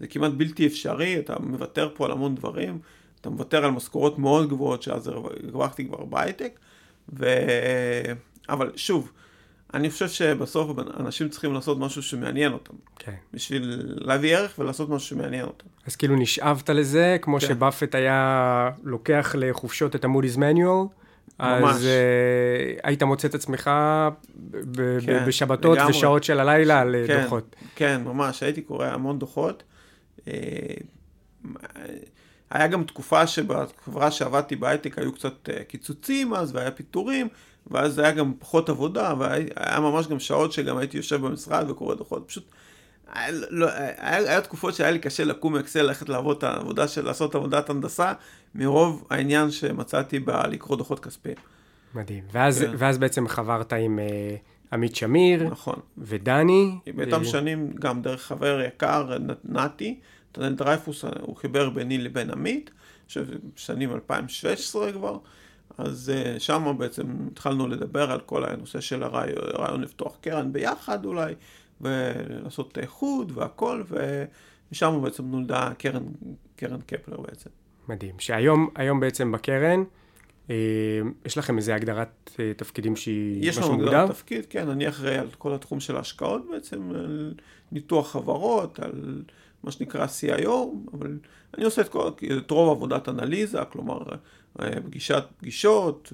[0.00, 2.78] זה כמעט בלתי אפשרי, אתה מוותר פה על המון דברים,
[3.20, 6.58] אתה מוותר על משכורות מאוד גבוהות שאז הרווחתי כבר בהייטק,
[7.12, 7.26] ו...
[8.48, 9.12] אבל שוב,
[9.74, 12.74] אני חושב שבסוף אנשים צריכים לעשות משהו שמעניין אותם.
[12.98, 13.14] כן.
[13.32, 15.66] בשביל להביא ערך ולעשות משהו שמעניין אותם.
[15.86, 17.46] אז כאילו נשאבת לזה, כמו כן.
[17.46, 20.86] שבאפט היה לוקח לחופשות את המודי'ס מניואל.
[21.38, 23.70] אז uh, היית מוצא את עצמך
[24.50, 25.96] ב- כן, בשבתות לגמרי.
[25.96, 27.56] ושעות של הלילה על כן, דוחות.
[27.76, 29.62] כן, ממש, הייתי קורא המון דוחות.
[30.28, 30.32] אה,
[32.50, 37.28] היה גם תקופה שבחברה שעבדתי בהייטק היו קצת אה, קיצוצים אז, והיה פיטורים,
[37.66, 42.24] ואז היה גם פחות עבודה, והיה ממש גם שעות שגם הייתי יושב במשרד וקורא דוחות.
[42.26, 42.44] פשוט,
[43.12, 47.04] היה, לא, היה, היה תקופות שהיה לי קשה לקום מאקסל, ללכת לעבוד את העבודה של,
[47.04, 48.12] לעשות עבודת הנדסה,
[48.54, 51.36] מרוב העניין שמצאתי בלקרוא דוחות כספיים.
[51.94, 52.24] מדהים.
[52.32, 52.70] ואז, כן.
[52.78, 55.76] ואז בעצם חברת עם uh, עמית שמיר, נכון.
[55.98, 56.78] ודני.
[56.94, 57.24] באותם ו...
[57.24, 62.70] שנים גם דרך חבר יקר, נתי, נתנאל דרייפוס, הוא חיבר ביני לבין עמית,
[63.56, 65.18] שנים 2016 כבר,
[65.78, 71.04] אז uh, שם בעצם התחלנו לדבר על כל הנושא של הרעיון, הרעיון לפתוח קרן ביחד
[71.04, 71.34] אולי,
[71.80, 76.04] ולעשות איחוד והכל, ומשם בעצם נולדה קרן,
[76.56, 77.50] קרן קפלר בעצם.
[77.88, 78.14] מדהים.
[78.18, 79.84] שהיום היום בעצם בקרן,
[80.50, 85.18] אה, יש לכם איזה הגדרת אה, תפקידים שהיא יש לנו הגדרת תפקיד, כן, אני אחראי
[85.18, 87.34] על כל התחום של ההשקעות בעצם, על
[87.72, 89.22] ניתוח חברות, על
[89.62, 90.50] מה שנקרא CIO,
[90.92, 91.18] אבל
[91.56, 93.98] אני עושה את, כל, את רוב עבודת אנליזה, כלומר
[94.60, 96.12] אה, פגישת פגישות,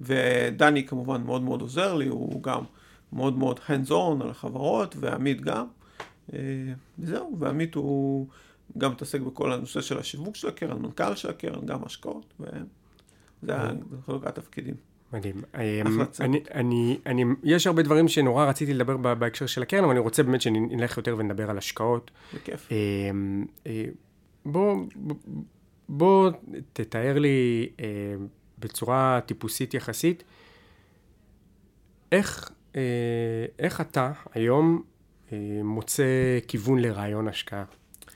[0.00, 2.64] ודני כמובן מאוד מאוד עוזר לי, הוא גם
[3.12, 5.66] מאוד מאוד hands on על החברות, ועמית גם.
[6.98, 8.26] וזהו, ועמית הוא
[8.78, 13.52] גם מתעסק בכל הנושא של השיווק של הקרן, מנכ"ל של הקרן, גם השקעות, וזה
[14.06, 14.74] חלוקת התפקידים.
[15.12, 15.42] מדהים.
[16.20, 20.22] אני, אני, אני, יש הרבה דברים שנורא רציתי לדבר בהקשר של הקרן, אבל אני רוצה
[20.22, 22.10] באמת שנלך יותר ונדבר על השקעות.
[22.34, 22.68] בכיף.
[24.44, 24.84] בוא,
[25.88, 26.30] בוא
[26.72, 27.68] תתאר לי
[28.58, 30.24] בצורה טיפוסית יחסית,
[32.12, 32.50] איך,
[33.58, 34.82] איך אתה היום
[35.64, 36.04] מוצא
[36.48, 37.64] כיוון לרעיון השקעה?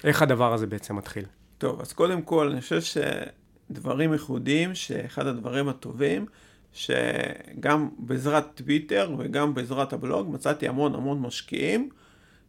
[0.04, 1.24] איך הדבר הזה בעצם מתחיל?
[1.58, 6.26] טוב, אז קודם כל, אני חושב שדברים ייחודיים, שאחד הדברים הטובים,
[6.72, 11.88] שגם בעזרת טוויטר וגם בעזרת הבלוג מצאתי המון המון משקיעים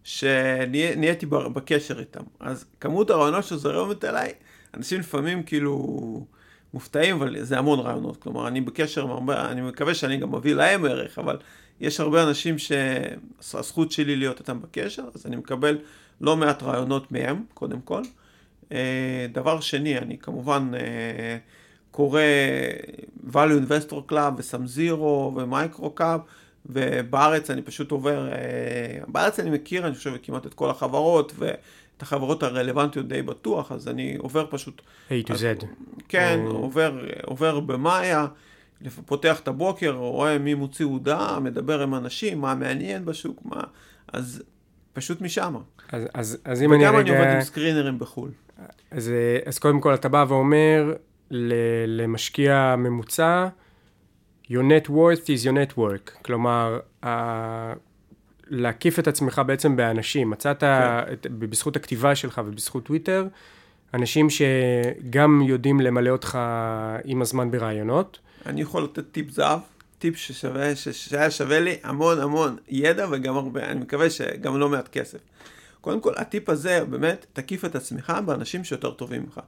[0.04, 2.24] שנהייתי בקשר איתם.
[2.40, 4.32] אז כמות הרעיונות שזורמת אליי,
[4.74, 6.26] אנשים לפעמים כאילו
[6.74, 8.18] מופתעים, אבל זה המון רעיונות.
[8.18, 11.38] כלומר, אני בקשר עם הרבה, אני מקווה שאני גם מביא להם ערך, אבל
[11.80, 15.78] יש הרבה אנשים שהזכות שלי להיות איתם בקשר, אז אני מקבל
[16.22, 18.02] לא מעט רעיונות מהם, קודם כל.
[18.72, 21.38] אה, דבר שני, אני כמובן אה,
[21.92, 22.22] קורא
[23.32, 26.20] value investor club וסם זירו ומייקרו קאב,
[26.66, 28.38] ובארץ אני פשוט עובר, אה,
[29.08, 33.88] בארץ אני מכיר, אני חושב, כמעט את כל החברות, ואת החברות הרלוונטיות די בטוח, אז
[33.88, 34.82] אני עובר פשוט...
[35.10, 35.66] A to Z.
[36.08, 36.52] כן, או...
[36.52, 38.28] עובר, עובר במאיה.
[38.90, 43.62] פותח את הבוקר, רואה מי מוציא הודעה, מדבר עם אנשים, מה מעניין בשוק, מה...
[44.14, 44.44] אז
[44.94, 45.56] פשוט משם.
[45.92, 46.90] אז, אז, אז אם אני רגע...
[46.90, 48.30] וגם אני עובד עם סקרינרים בחו"ל.
[48.92, 49.12] אז,
[49.46, 50.94] אז קודם כל אתה בא ואומר
[51.88, 53.48] למשקיע ממוצע,
[54.48, 56.22] your net worth is your net work.
[56.22, 57.74] כלומר, ה...
[58.48, 60.30] להקיף את עצמך בעצם באנשים.
[60.30, 61.14] מצאת, כן.
[61.14, 63.28] את, בזכות הכתיבה שלך ובזכות טוויטר,
[63.94, 66.40] אנשים שגם יודעים למלא אותך
[67.06, 68.20] עם הזמן ברעיונות.
[68.46, 69.60] אני יכול לתת טיפ זהב,
[70.00, 74.88] טיפ ששווה, שהיה שווה לי המון המון ידע וגם הרבה, אני מקווה שגם לא מעט
[74.88, 75.20] כסף.
[75.82, 79.40] קודם כל, הטיפ הזה, באמת, תקיף את עצמך באנשים שיותר טובים ממך.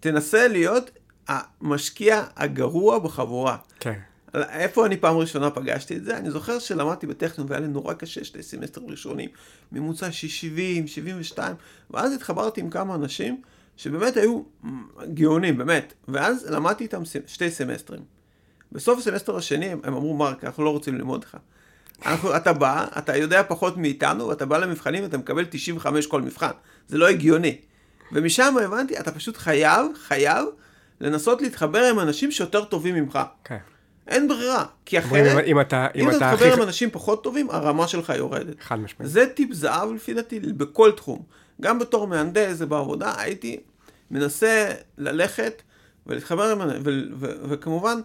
[0.00, 0.90] תנסה להיות
[1.28, 3.56] המשקיע הגרוע בחבורה.
[3.80, 3.98] כן.
[4.34, 6.18] איפה אני פעם ראשונה פגשתי את זה?
[6.18, 9.30] אני זוכר שלמדתי בטכניון והיה לי נורא קשה שתי סמסטרים ראשונים,
[9.72, 11.56] ממוצע של 70, 72,
[11.90, 13.42] ואז התחברתי עם כמה אנשים
[13.76, 14.42] שבאמת היו
[15.14, 18.00] גאונים, באמת, ואז למדתי איתם שתי סמסטרים.
[18.72, 21.36] בסוף הסמסטר השני הם, הם אמרו, מרק, אנחנו לא רוצים ללמוד לך.
[22.06, 26.50] אנחנו, אתה בא, אתה יודע פחות מאיתנו, ואתה בא למבחנים ואתה מקבל 95 כל מבחן.
[26.88, 27.56] זה לא הגיוני.
[28.12, 30.46] ומשם הבנתי, אתה פשוט חייב, חייב,
[31.00, 33.18] לנסות להתחבר עם אנשים שיותר טובים ממך.
[33.44, 33.56] כן.
[34.08, 37.50] אין ברירה, כי אחרת, אם, אם אתה, אם אם אתה תתחבר עם אנשים פחות טובים,
[37.50, 38.60] הרמה שלך יורדת.
[38.60, 39.12] חד משמעית.
[39.12, 41.22] זה טיפ זהב לפי דעתי בכל תחום.
[41.62, 43.60] גם בתור מהנדס ובעבודה, הייתי
[44.10, 45.62] מנסה ללכת
[46.06, 46.60] ולהתחבר עם,
[47.24, 48.00] וכמובן,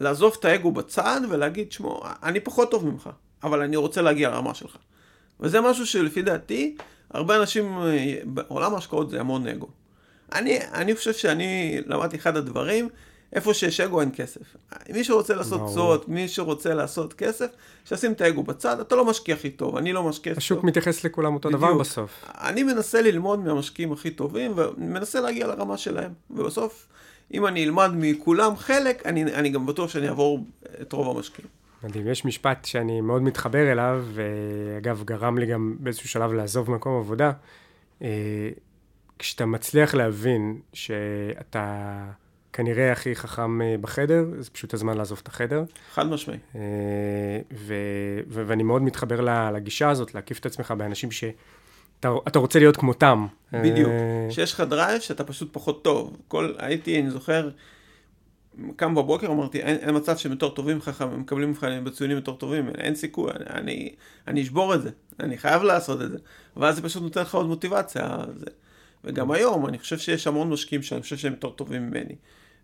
[0.00, 3.10] לעזוב את האגו בצד ולהגיד, שמו, אני פחות טוב ממך,
[3.42, 4.76] אבל אני רוצה להגיע לרמה שלך.
[5.40, 6.76] וזה משהו שלפי דעתי,
[7.10, 7.78] הרבה אנשים,
[8.24, 9.68] בעולם ההשקעות זה המון אגו.
[10.32, 12.88] אני, אני חושב שאני למדתי אחד הדברים,
[13.32, 14.56] איפה שיש אגו אין כסף.
[14.92, 17.46] מי שרוצה לעשות תשואות, מי שרוצה לעשות כסף,
[17.84, 20.44] שישים את האגו בצד, אתה לא משקיע הכי טוב, אני לא משקיע הכי טוב.
[20.44, 21.62] השוק מתייחס לכולם אותו בדיוק.
[21.62, 22.24] דבר בסוף.
[22.28, 26.12] אני מנסה ללמוד מהמשקיעים הכי טובים, ומנסה להגיע לרמה שלהם.
[26.30, 26.86] ובסוף,
[27.34, 30.46] אם אני אלמד מכולם חלק, אני, אני גם בטוח שאני אעבור
[30.82, 31.48] את רוב המשקיעים.
[31.84, 36.98] מדהים, יש משפט שאני מאוד מתחבר אליו, ואגב, גרם לי גם באיזשהו שלב לעזוב מקום
[36.98, 37.32] עבודה.
[38.02, 38.08] אה,
[39.18, 42.04] כשאתה מצליח להבין שאתה
[42.52, 45.64] כנראה הכי חכם אה, בחדר, זה פשוט הזמן לעזוב את החדר.
[45.94, 46.38] חד משמעי.
[46.56, 46.60] אה,
[48.28, 51.24] ואני מאוד מתחבר לגישה הזאת, להקיף את עצמך באנשים ש...
[52.00, 53.26] אתה רוצה להיות כמותם.
[53.52, 53.90] בדיוק.
[54.30, 56.16] שיש לך drive שאתה פשוט פחות טוב.
[56.28, 57.50] כל, הייתי, אני זוכר,
[58.76, 62.32] קם בבוקר, אמרתי, אין, אין מצב שהם יותר טובים ממך, הם מקבלים ממך בציונים יותר
[62.32, 63.94] טובים, אין סיכוי, אני, אני,
[64.28, 66.18] אני אשבור את זה, אני חייב לעשות את זה.
[66.56, 68.16] ואז זה פשוט נותן לך עוד מוטיבציה.
[68.36, 68.46] זה.
[69.04, 72.14] וגם היום, אני חושב שיש המון משקיעים שאני חושב שהם יותר טובים ממני.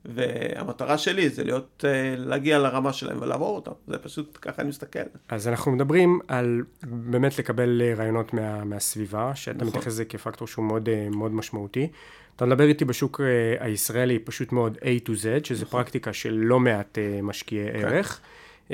[0.05, 4.99] והמטרה שלי זה להיות, אה, להגיע לרמה שלהם ולעבור אותם, זה פשוט ככה אני מסתכל.
[5.29, 9.69] אז אנחנו מדברים על באמת לקבל רעיונות מה, מהסביבה, שאתה נכון.
[9.69, 11.89] מתייחס לזה כפקטור שהוא מאוד, אה, מאוד משמעותי.
[12.37, 13.21] אתה מדבר איתי בשוק
[13.61, 15.81] הישראלי פשוט מאוד A to Z, שזה נכון.
[15.81, 17.89] פרקטיקה של לא מעט משקיעי כן.
[17.89, 18.21] ערך,
[18.69, 18.73] um,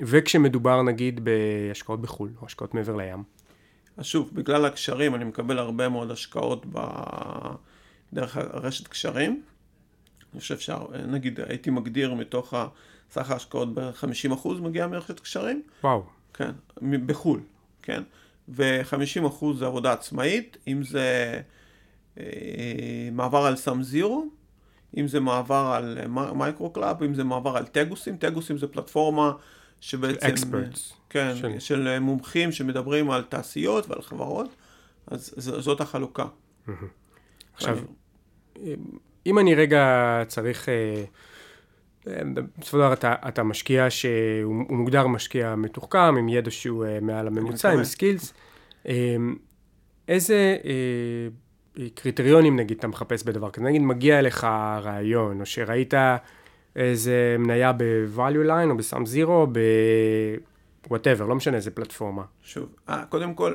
[0.00, 3.22] וכשמדובר נגיד בהשקעות בחו"ל, או השקעות מעבר לים.
[3.96, 6.78] אז שוב, בגלל הקשרים, אני מקבל הרבה מאוד השקעות ב...
[8.12, 9.42] דרך הרשת קשרים.
[10.32, 12.54] אני חושב שנגיד הייתי מגדיר מתוך
[13.10, 15.62] סך ההשקעות ב-50% מגיע מרשת קשרים.
[15.84, 16.04] וואו.
[16.34, 16.50] כן,
[17.06, 17.40] בחו"ל,
[17.82, 18.02] כן?
[18.48, 21.40] ו-50% זה עבודה עצמאית, אם זה
[22.18, 24.26] אה, מעבר על סאם זירו,
[24.96, 25.98] אם זה מעבר על
[26.34, 29.32] מייקרו קלאב, אם זה מעבר על טגוסים, טגוסים זה פלטפורמה
[29.80, 30.26] שבעצם...
[30.26, 30.92] Experts.
[31.10, 31.58] כן, של...
[31.58, 34.48] של מומחים שמדברים על תעשיות ועל חברות,
[35.06, 36.24] אז זאת החלוקה.
[37.54, 37.78] עכשיו,
[39.26, 40.68] אם אני רגע צריך...
[40.68, 41.04] אה,
[42.58, 47.26] בסופו של דבר אתה, אתה משקיע שהוא מוגדר משקיע מתוחכם, עם ידע שהוא uh, מעל
[47.26, 48.34] הממוצע, עם skills.
[48.84, 48.88] Um,
[50.08, 53.64] איזה uh, קריטריונים נגיד אתה מחפש בדבר כזה?
[53.64, 54.44] נגיד מגיע אליך
[54.82, 55.94] רעיון, או שראית
[56.76, 62.22] איזה מניה ב-value line או בסאם זירו, ב-whatever, לא משנה איזה פלטפורמה.
[62.42, 63.54] שוב, 아, קודם כל,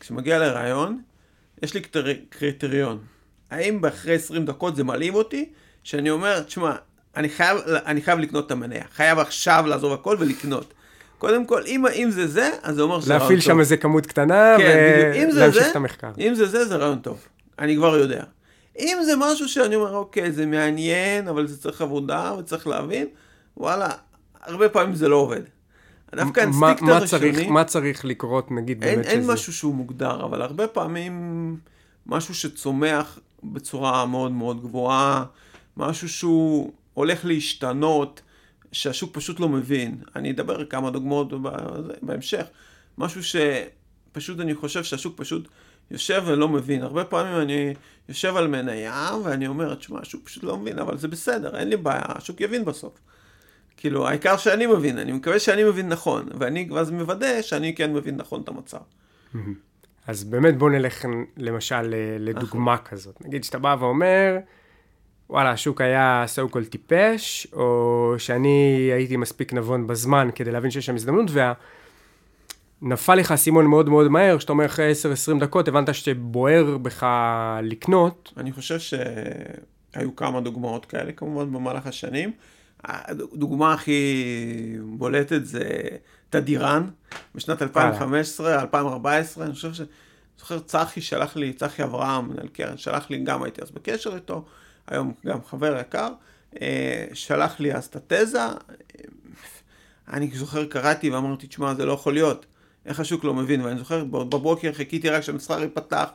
[0.00, 1.02] כשמגיע לרעיון,
[1.62, 1.80] יש לי
[2.30, 2.98] קריטריון.
[3.54, 5.48] האם אחרי 20 דקות זה מלאים אותי?
[5.84, 6.72] שאני אומר, תשמע,
[7.16, 8.84] אני חייב, אני חייב לקנות את המניה.
[8.94, 10.74] חייב עכשיו לעזוב הכל ולקנות.
[11.18, 13.30] קודם כל, אם, אם זה זה, אז זה אומר שזה רעיון טוב.
[13.30, 16.10] להפעיל שם איזה כמות קטנה כן, ולהמשיך את המחקר.
[16.18, 17.18] אם זה זה, זה רעיון טוב.
[17.58, 18.22] אני כבר יודע.
[18.78, 23.06] אם זה משהו שאני אומר, אוקיי, זה מעניין, אבל זה צריך עבודה וצריך להבין,
[23.56, 23.88] וואלה,
[24.42, 25.40] הרבה פעמים זה לא עובד.
[26.14, 27.46] דווקא האינסטינקט הראשוני...
[27.46, 29.22] מה צריך לקרות, נגיד, אין, באמת אין שזה...
[29.22, 31.56] אין משהו שהוא מוגדר, אבל הרבה פעמים
[32.06, 33.18] משהו שצומח
[33.52, 35.24] בצורה מאוד מאוד גבוהה,
[35.76, 38.20] משהו שהוא הולך להשתנות,
[38.72, 39.98] שהשוק פשוט לא מבין.
[40.16, 41.32] אני אדבר כמה דוגמאות
[42.02, 42.46] בהמשך.
[42.98, 45.48] משהו שפשוט אני חושב שהשוק פשוט
[45.90, 46.82] יושב ולא מבין.
[46.82, 47.74] הרבה פעמים אני
[48.08, 51.76] יושב על מניה ואני אומר, תשמע, השוק פשוט לא מבין, אבל זה בסדר, אין לי
[51.76, 52.92] בעיה, השוק יבין בסוף.
[53.76, 58.16] כאילו, העיקר שאני מבין, אני מקווה שאני מבין נכון, ואני אז מוודא שאני כן מבין
[58.16, 58.78] נכון את המצב.
[60.06, 61.04] אז באמת בוא נלך
[61.36, 63.24] למשל לדוגמה כזאת.
[63.24, 64.36] נגיד שאתה בא ואומר,
[65.30, 70.86] וואלה, השוק היה so called טיפש, או שאני הייתי מספיק נבון בזמן כדי להבין שיש
[70.86, 71.30] שם הזדמנות,
[72.82, 74.92] ונפל לך אסימון מאוד מאוד מהר, שאתה אומר אחרי
[75.36, 77.06] 10-20 דקות, הבנת שבוער בך
[77.62, 78.32] לקנות.
[78.36, 82.32] אני חושב שהיו כמה דוגמאות כאלה כמובן במהלך השנים.
[82.84, 84.24] הדוגמה הכי
[84.84, 85.70] בולטת זה
[86.30, 86.88] תדירן,
[87.34, 89.80] בשנת 2015, 2014, אני חושב ש...
[90.38, 94.44] זוכר, צחי שלח לי, צחי אברהם, מנהל קרן, שלח לי, גם הייתי אז בקשר איתו,
[94.86, 96.08] היום גם חבר יקר,
[96.62, 98.46] אה, שלח לי אז את התזה,
[100.08, 102.46] אני זוכר, קראתי ואמרתי, תשמע, זה לא יכול להיות,
[102.86, 106.08] איך השוק לא מבין, ואני זוכר, בבוקר חיכיתי רק שהמסחר ייפתח,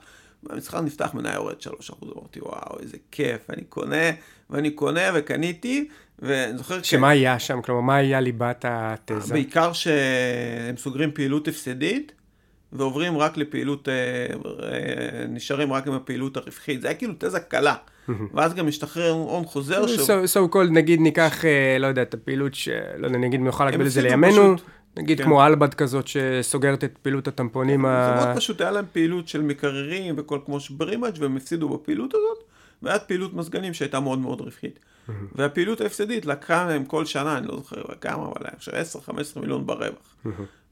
[0.43, 1.67] והמסחר נפתח מניה יורד 3%,
[2.03, 4.11] אמרתי, וואו, איזה כיף, אני קונה,
[4.49, 5.87] ואני קונה וקניתי,
[6.19, 6.81] ואני זוכר...
[6.81, 7.61] שמה היה שם?
[7.61, 9.33] כלומר, מה היה ליבת התזה?
[9.33, 12.11] בעיקר שהם סוגרים פעילות הפסדית,
[12.73, 13.93] ועוברים רק לפעילות, אה,
[14.63, 16.81] אה, נשארים רק עם הפעילות הרווחית.
[16.81, 17.75] זה היה כאילו תזה קלה.
[18.33, 19.85] ואז גם משתחרר הון חוזר.
[19.85, 22.53] so called, נגיד ניקח, אה, לא יודע, את הפעילות.
[22.97, 24.55] לא יודע, נגיד נוכל להגביל את זה לימינו.
[24.97, 25.23] נגיד כן.
[25.23, 27.85] כמו אלבד כזאת שסוגרת את פעילות הטמפונים.
[27.85, 28.17] ה...
[28.19, 32.43] זה מאוד פשוט, היה להם פעילות של מקררים וכל כמו שברימג' והם הפסידו בפעילות הזאת,
[32.83, 34.79] והיה פעילות מזגנים שהייתה מאוד מאוד רווחית.
[35.35, 38.73] והפעילות ההפסדית לקחה להם כל שנה, אני לא זוכר כמה, אבל היה עכשיו
[39.35, 40.15] 10-15 מיליון ברווח.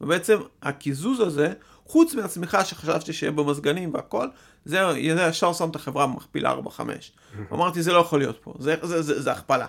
[0.02, 1.54] ובעצם הקיזוז הזה,
[1.86, 4.28] חוץ מהצמיחה שחשבתי שיהיה במזגנים והכל,
[4.66, 6.80] זה ישר שם את החברה במכפילה 4-5.
[7.54, 9.66] אמרתי, זה לא יכול להיות פה, זה, זה, זה, זה הכפלה.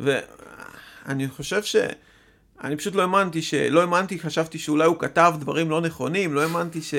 [0.00, 1.76] ואני חושב ש...
[2.62, 3.40] אני פשוט לא האמנתי,
[3.70, 6.94] לא האמנתי, חשבתי שאולי הוא כתב דברים לא נכונים, לא האמנתי ש...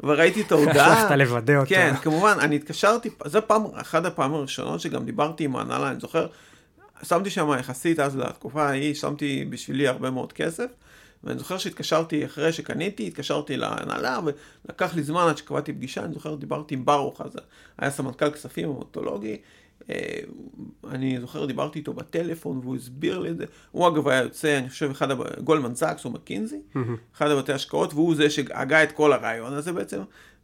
[0.00, 1.00] וראיתי את ההודעה.
[1.00, 1.68] הלכת לוודא אותו.
[1.68, 6.26] כן, כמובן, אני התקשרתי, זו פעם, אחת הפעמים הראשונות שגם דיברתי עם ההנהלה, אני זוכר,
[7.02, 10.66] שמתי שם יחסית אז לתקופה ההיא, שמתי בשבילי הרבה מאוד כסף,
[11.24, 16.34] ואני זוכר שהתקשרתי אחרי שקניתי, התקשרתי להנהלה, ולקח לי זמן עד שקבעתי פגישה, אני זוכר,
[16.34, 17.32] דיברתי עם ברוך, אז
[17.78, 19.36] היה סמנכ"ל כספים המוטולוגי,
[20.90, 23.44] אני זוכר, דיברתי איתו בטלפון והוא הסביר לי את זה.
[23.70, 25.08] הוא אגב היה יוצא, אני חושב, אחד,
[25.44, 26.60] גולדמן זאקס או מקינזי,
[27.16, 30.00] אחד הבתי השקעות, והוא זה שהגה את כל הרעיון הזה בעצם.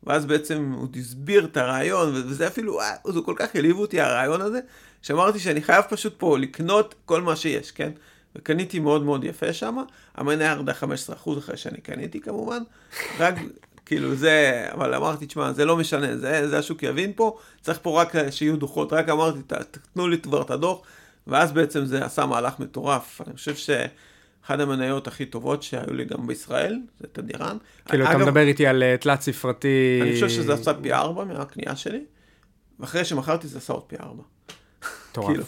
[0.07, 4.41] ואז בעצם הוא הסביר את הרעיון, וזה אפילו, אה, זה כל כך העליב אותי הרעיון
[4.41, 4.61] הזה,
[5.03, 7.91] שאמרתי שאני חייב פשוט פה לקנות כל מה שיש, כן?
[8.37, 9.77] וקניתי מאוד מאוד יפה שם,
[10.15, 12.63] המניה ירדה 15% אחרי שאני קניתי כמובן,
[13.19, 13.35] רק
[13.87, 18.01] כאילו זה, אבל אמרתי, תשמע, זה לא משנה, זה, זה השוק יבין פה, צריך פה
[18.01, 19.39] רק שיהיו דוחות, רק אמרתי,
[19.71, 20.81] תתנו לי כבר את הדוח,
[21.27, 23.21] ואז בעצם זה עשה מהלך מטורף.
[23.27, 27.57] אני חושב שאחד המניות הכי טובות שהיו לי גם בישראל, זה תדירן.
[27.89, 29.99] כאילו, אגב, אתה מדבר איתי על אה, תלת ספרתי...
[30.03, 32.05] אני חושב שזה עשה פי ארבע מהקנייה שלי.
[32.81, 34.23] ואחרי שמכרתי זה עשה עוד פי ארבע.
[35.11, 35.27] מטורף.
[35.27, 35.45] כאילו.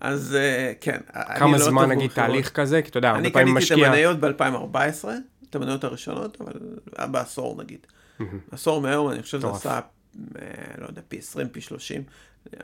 [0.00, 1.00] אז אה, כן.
[1.14, 2.28] אני כמה לא זמן טוב נגיד במכירות.
[2.28, 2.82] תהליך כזה?
[2.82, 3.88] כי אתה יודע, הרבה אני פעמים קניתי את משקיע...
[3.88, 5.08] המניות ב-2014,
[5.56, 6.52] את המניות הראשונות, אבל
[6.96, 7.86] היה בעשור נגיד.
[8.50, 9.50] עשור מהיום, אני חושב שזה.
[9.50, 9.80] עשה,
[10.38, 10.44] אה,
[10.78, 12.02] לא יודע, פי 20, פי 30.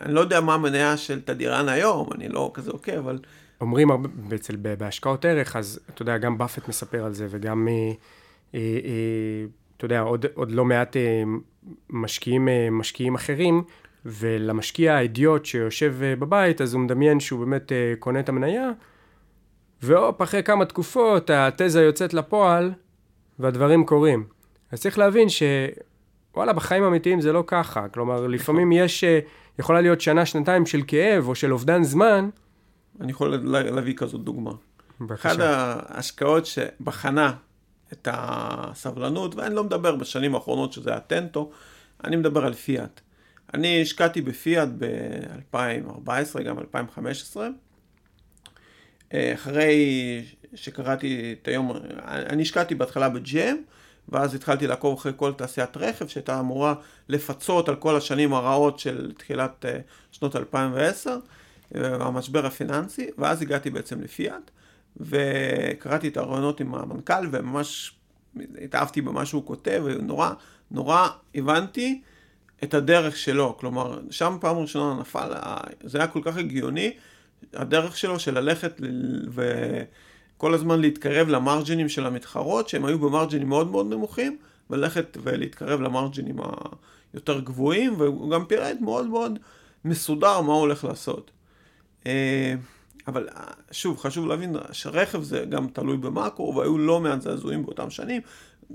[0.00, 3.18] אני לא יודע מה המניה של תדירן היום, אני לא כזה עוקב, אבל
[3.60, 7.92] אומרים הרבה, אצל, בהשקעות ערך, אז אתה יודע, גם באפט מספר על זה, וגם, אה,
[8.54, 11.22] אה, אה, אתה יודע, עוד, עוד לא מעט אה,
[11.90, 13.62] משקיעים, משקיעים אחרים,
[14.04, 18.70] ולמשקיע האידיוט שיושב בבית, אז הוא מדמיין שהוא באמת קונה את המניה,
[19.82, 22.72] והופ, אחרי כמה תקופות, התזה יוצאת לפועל,
[23.38, 24.24] והדברים קורים.
[24.72, 25.42] אז צריך להבין ש...
[26.36, 27.88] וואלה, בחיים האמיתיים זה לא ככה.
[27.88, 29.18] כלומר, לפעמים יש, אה,
[29.58, 32.28] יכולה להיות שנה, שנתיים של כאב או של אובדן זמן.
[33.00, 34.50] אני יכול לה- להביא כזאת דוגמה.
[35.00, 35.28] בבקשה.
[35.32, 37.32] אחת ההשקעות שבחנה
[37.92, 41.50] את הסבלנות, ואני לא מדבר בשנים האחרונות שזה היה טנטו,
[42.04, 43.00] אני מדבר על פיאט.
[43.54, 46.08] אני השקעתי בפיאט ב-2014,
[46.44, 47.48] גם 2015.
[49.14, 51.72] אחרי שקראתי את היום,
[52.06, 53.56] אני השקעתי בהתחלה בג'ם,
[54.08, 56.74] ואז התחלתי לעקוב אחרי כל תעשיית רכב, שהייתה אמורה
[57.08, 59.78] לפצות על כל השנים הרעות של תחילת אה,
[60.12, 61.16] שנות 2010,
[61.74, 64.50] אה, המשבר הפיננסי, ואז הגעתי בעצם לפיאט,
[64.96, 67.94] וקראתי את הרעיונות עם המנכ"ל, וממש
[68.62, 70.30] התאהבתי במה שהוא כותב, ונורא,
[70.70, 72.00] נורא הבנתי
[72.64, 73.56] את הדרך שלו.
[73.60, 75.32] כלומר, שם פעם ראשונה נפל,
[75.84, 76.92] זה היה כל כך הגיוני,
[77.54, 78.80] הדרך שלו של ללכת
[79.28, 84.36] וכל הזמן להתקרב למרג'ינים של המתחרות, שהם היו במרג'ינים מאוד מאוד נמוכים,
[84.70, 86.36] וללכת ולהתקרב למרג'ינים
[87.12, 89.38] היותר גבוהים, והוא גם פירט מאוד מאוד
[89.84, 91.30] מסודר מה הוא הולך לעשות.
[92.06, 92.54] אה,
[93.06, 97.90] אבל אה, שוב, חשוב להבין שרכב זה גם תלוי במאקרו, והיו לא מעט זעזועים באותם
[97.90, 98.22] שנים.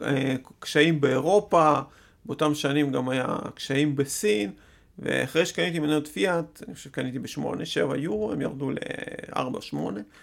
[0.02, 1.80] אה, קשיים באירופה,
[2.26, 4.52] באותם שנים גם היה קשיים בסין,
[5.00, 9.76] ואחרי שקניתי מניות פיאט, אני חושב שקניתי ב-8-7 יורו, הם ירדו ל-4-8,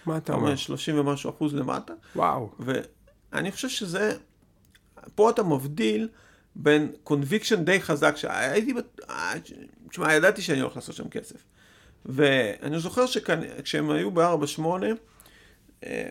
[0.05, 0.55] מה אתה אומר?
[0.55, 1.93] 30 ומשהו אחוז למטה.
[2.15, 2.49] וואו.
[2.59, 4.17] ואני חושב שזה,
[5.15, 6.09] פה אתה מבדיל
[6.55, 8.73] בין conviction די חזק, שהייתי,
[9.89, 11.43] תשמע, ידעתי שאני הולך לעשות שם כסף.
[12.05, 14.61] ואני זוכר שכשהם היו ב-4-8,
[15.83, 16.09] אה,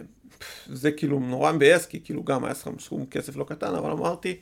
[0.66, 4.40] זה כאילו נורא מבאס, כי כאילו גם היה סכום כסף לא קטן, אבל אמרתי,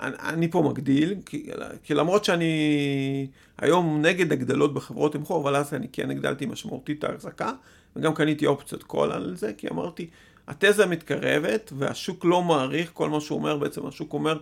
[0.00, 1.50] אני, אני פה מגדיל, כי,
[1.82, 3.26] כי למרות שאני
[3.58, 7.52] היום נגד הגדלות בחברות תמחור, אבל אז אני כן הגדלתי משמעותית את ההחזקה,
[7.96, 10.10] וגם קניתי אופציות קול על זה, כי אמרתי,
[10.48, 14.38] התזה מתקרבת, והשוק לא מעריך כל מה שהוא אומר, בעצם השוק אומר,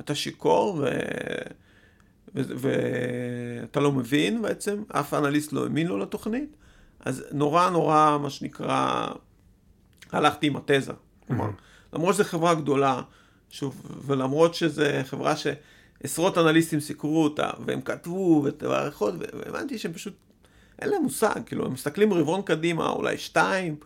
[0.00, 0.88] אתה שיכור, ו...
[2.34, 6.56] ו- ואתה לא מבין בעצם, אף אנליסט לא האמין לו לתוכנית,
[7.00, 9.06] אז נורא נורא, מה שנקרא,
[10.12, 10.92] הלכתי עם התזה.
[11.26, 11.50] כלומר,
[11.92, 13.02] למרות שזו חברה גדולה,
[13.50, 20.14] שוב, ולמרות שזו חברה שעשרות אנליסטים סיקרו אותה, והם כתבו והערכות, והבנתי שהם פשוט,
[20.82, 23.76] אין להם מושג, כאילו, הם מסתכלים רבעון קדימה, אולי שתיים,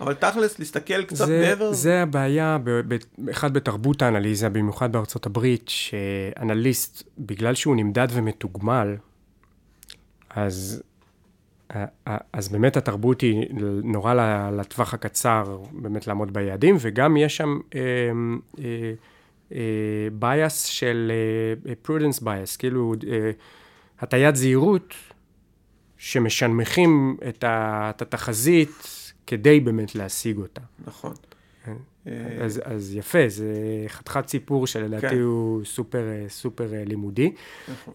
[0.00, 1.72] אבל תכלס, להסתכל קצת זה, מעבר.
[1.72, 2.96] זה הבעיה, ב, ב,
[3.30, 8.96] אחד בתרבות האנליזה, במיוחד בארצות הברית, שאנליסט, בגלל שהוא נמדד ומתוגמל,
[10.30, 10.82] אז,
[12.32, 13.48] אז באמת התרבות היא
[13.84, 14.14] נורא
[14.52, 17.58] לטווח הקצר, באמת לעמוד ביעדים, וגם יש שם
[20.12, 21.12] bias של
[21.82, 23.30] prudence bias, כאילו אה,
[24.00, 24.94] הטיית זהירות,
[25.98, 27.44] שמשנמכים את,
[28.02, 28.86] התחזית
[29.26, 30.60] כדי באמת להשיג אותה.
[30.86, 31.14] נכון.
[32.40, 33.54] אז, אז יפה, זה
[33.88, 35.20] חתיכת סיפור שלדעתי כן.
[35.20, 37.32] הוא סופר, סופר לימודי.
[37.68, 37.94] נכון.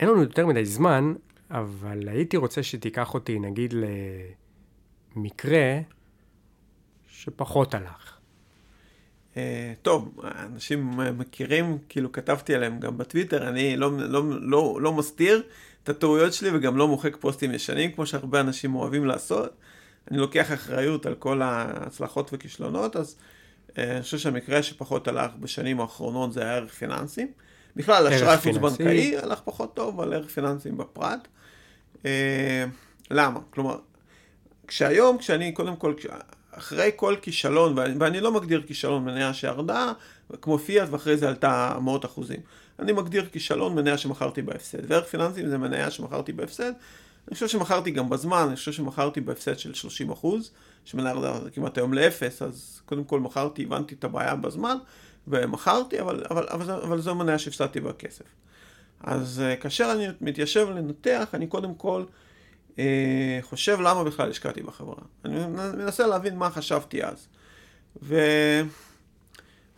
[0.00, 1.14] אין לנו יותר מדי זמן,
[1.54, 3.74] אבל הייתי רוצה שתיקח אותי, נגיד,
[5.16, 5.80] למקרה
[7.08, 8.18] שפחות הלך.
[9.82, 15.42] טוב, אנשים מכירים, כאילו כתבתי עליהם גם בטוויטר, אני לא, לא, לא, לא מסתיר
[15.82, 19.56] את הטעויות שלי וגם לא מוחק פוסטים ישנים, כמו שהרבה אנשים אוהבים לעשות.
[20.10, 23.16] אני לוקח אחריות על כל ההצלחות וכישלונות, אז
[23.78, 27.32] אני חושב שהמקרה שפחות הלך בשנים האחרונות זה היה ערך פיננסים.
[27.76, 31.28] בכלל, אשראי חוץ-בנקאי הלך פחות טוב, אבל ערך פיננסים בפרט.
[33.10, 33.40] למה?
[33.50, 33.78] כלומר,
[34.66, 35.94] כשהיום, כשאני קודם כל,
[36.50, 39.92] אחרי כל כישלון, ואני, ואני לא מגדיר כישלון מניה שירדה,
[40.42, 42.40] כמו פיאט, ואחרי זה עלתה מאות אחוזים.
[42.78, 44.90] אני מגדיר כישלון מניה שמכרתי בהפסד.
[44.90, 46.72] וערך פיננסים זה מניה שמכרתי בהפסד.
[47.28, 50.50] אני חושב שמכרתי גם בזמן, אני חושב שמכרתי בהפסד של 30 אחוז,
[50.84, 54.76] שמניה ירדה כמעט היום לאפס, אז קודם כל מכרתי, הבנתי את הבעיה בזמן,
[55.28, 58.24] ומכרתי, אבל, אבל, אבל, אבל זו מניה שהפסדתי בה כסף.
[59.06, 62.04] אז כאשר אני מתיישב לנתח, אני קודם כל
[62.78, 65.02] אה, חושב למה בכלל השקעתי בחברה.
[65.24, 65.46] אני
[65.76, 67.28] מנסה להבין מה חשבתי אז.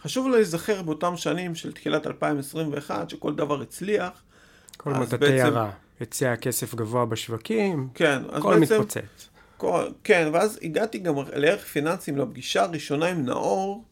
[0.01, 4.22] וחשוב להיזכר באותם שנים של תחילת 2021, שכל דבר הצליח.
[4.77, 5.70] כל מטאטי בעצם- הרע.
[6.01, 8.74] היצע הכסף גבוה בשווקים, כן, אז הכל בעצם...
[8.74, 9.29] מתפוצץ.
[9.57, 13.85] כל, כן, ואז הגעתי גם לערך פיננסים לפגישה הראשונה עם נאור,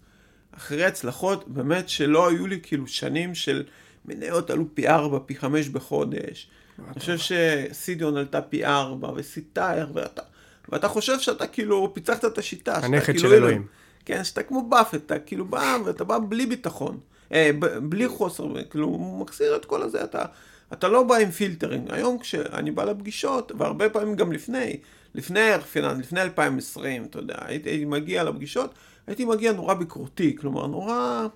[0.56, 3.64] אחרי הצלחות באמת שלא היו לי כאילו שנים של
[4.04, 6.48] מניות עלו פי ארבע, פי חמש בחודש.
[6.88, 10.22] אני חושב שסידיון עלתה פי ארבע, וסיטייר, ואתה,
[10.68, 12.76] ואתה חושב שאתה כאילו פיצחת את השיטה.
[12.76, 13.66] הנכד כאילו של אלוהים.
[14.04, 16.98] כן, שאתה כמו באפט, אתה כאילו בא, ואתה בא בלי ביטחון,
[17.32, 20.24] אה, ב- בלי חוסר, כאילו הוא מחסיר את כל הזה, אתה,
[20.72, 21.92] אתה לא בא עם filtering.
[21.92, 24.76] היום כשאני בא לפגישות, והרבה פעמים גם לפני,
[25.14, 28.74] לפני ערך פיננס, לפני 2020, אתה יודע, הייתי, הייתי מגיע לפגישות,
[29.06, 31.26] הייתי מגיע נורא ביקורתי, כלומר נורא,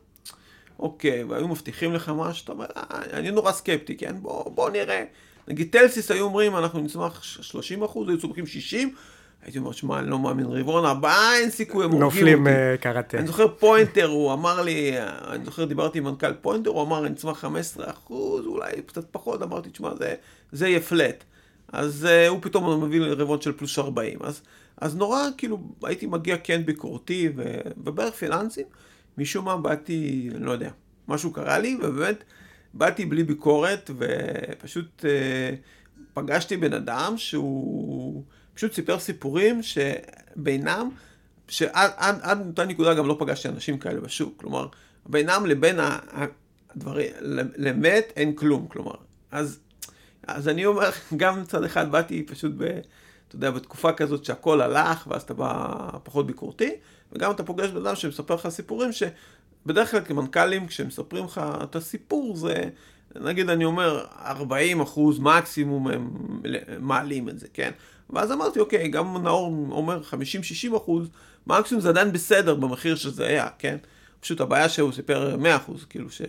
[0.79, 5.05] אוקיי, והיו מבטיחים לך משהו, אתה אומר, אה, אני נורא סקפטי, כן, בוא, בוא נראה.
[5.49, 8.95] נגיד טלסיס היו אומרים, אנחנו נצמח 30 אחוז, היו צומחים 60,
[9.43, 12.20] הייתי אומר, שמע, אני לא מאמין, רבעון הבא אין סיכוי, הם הורגים אותי.
[12.20, 13.18] נופלים אה, קראטה.
[13.18, 14.93] אני זוכר פוינטר, הוא אמר לי,
[15.29, 19.43] אני זוכר דיברתי עם מנכ"ל פוינטר, הוא אמר, אני אצמח 15 אחוז, אולי קצת פחות,
[19.43, 20.14] אמרתי, תשמע, זה,
[20.53, 21.24] זה יהיה flat.
[21.72, 24.18] אז אה, הוא פתאום מביא לי רבעון של פלוס 40.
[24.22, 24.43] אז,
[24.81, 28.66] אז נורא, כאילו, הייתי מגיע כן ביקורתי, ו, ובערך פיננסים,
[29.19, 30.71] משום מה באתי, אני לא יודע,
[31.09, 32.25] משהו קרה לי, ובאמת,
[32.75, 35.57] באתי בלי ביקורת, ופשוט אה,
[36.14, 40.91] פגשתי בן אדם שהוא פשוט סיפר סיפורים שבינם,
[41.49, 44.35] שעד עד, עד אותה נקודה גם לא פגשתי אנשים כאלה בשוק.
[44.37, 44.66] כלומר,
[45.07, 47.11] בינם לבין הדברים,
[47.57, 48.66] למת אין כלום.
[48.69, 48.95] כלומר,
[49.31, 49.59] אז,
[50.27, 52.62] אז אני אומר, גם מצד אחד באתי פשוט ב...
[53.29, 56.71] אתה יודע, בתקופה כזאת שהכל הלך, ואז אתה בא פחות ביקורתי,
[57.12, 62.36] וגם אתה פוגש בן אדם שמספר לך סיפורים שבדרך כלל כמנכ"לים, כשמספרים לך את הסיפור,
[62.36, 62.64] זה,
[63.20, 66.11] נגיד אני אומר, 40 אחוז מקסימום הם
[66.80, 67.70] מעלים את זה, כן?
[68.11, 70.00] ואז אמרתי, אוקיי, גם נאור אומר
[70.72, 71.09] 50-60 אחוז,
[71.46, 73.76] מקסימום זה עדיין בסדר במחיר שזה היה, כן?
[74.20, 76.22] פשוט הבעיה שהוא סיפר 100 אחוז, כאילו ש...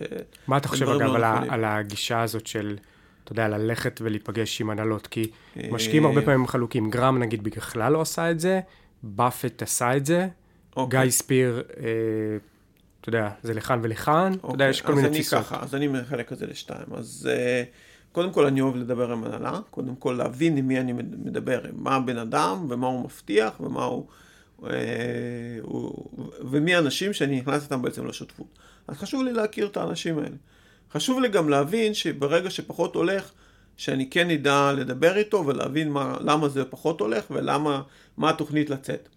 [0.46, 1.44] מה אתה חושב, אגב, לא על ה-.
[1.48, 2.76] על הגישה הזאת של,
[3.24, 5.06] אתה יודע, ללכת ולהיפגש עם הנהלות?
[5.06, 6.90] כי אה, משקיעים הרבה פעמים חלוקים.
[6.90, 8.60] גרם, נגיד, בכלל לא עשה את זה,
[9.02, 10.28] באפט עשה את זה,
[10.76, 11.02] אוקיי.
[11.02, 11.84] גיא ספיר, אה,
[13.00, 15.38] אתה יודע, זה לכאן ולכאן, אתה יודע, יש כל מיני תפיסות.
[15.38, 16.86] אז אני ככה, אז אני מחלק את זה לשתיים.
[16.92, 17.62] אז אה,
[18.12, 21.94] קודם כל אני אוהב לדבר עם הנהלה, קודם כל להבין עם מי אני מדבר, מה
[21.94, 24.06] הבן אדם ומה הוא מבטיח ומה הוא...
[24.66, 26.06] אה, הוא
[26.50, 28.58] ומי האנשים שאני נכנס איתם בעצם לשותפות.
[28.88, 30.36] אז חשוב לי להכיר את האנשים האלה.
[30.92, 33.30] חשוב לי גם להבין שברגע שפחות הולך,
[33.76, 37.82] שאני כן אדע לדבר איתו ולהבין מה, למה זה פחות הולך ולמה,
[38.16, 39.08] מה התוכנית לצאת.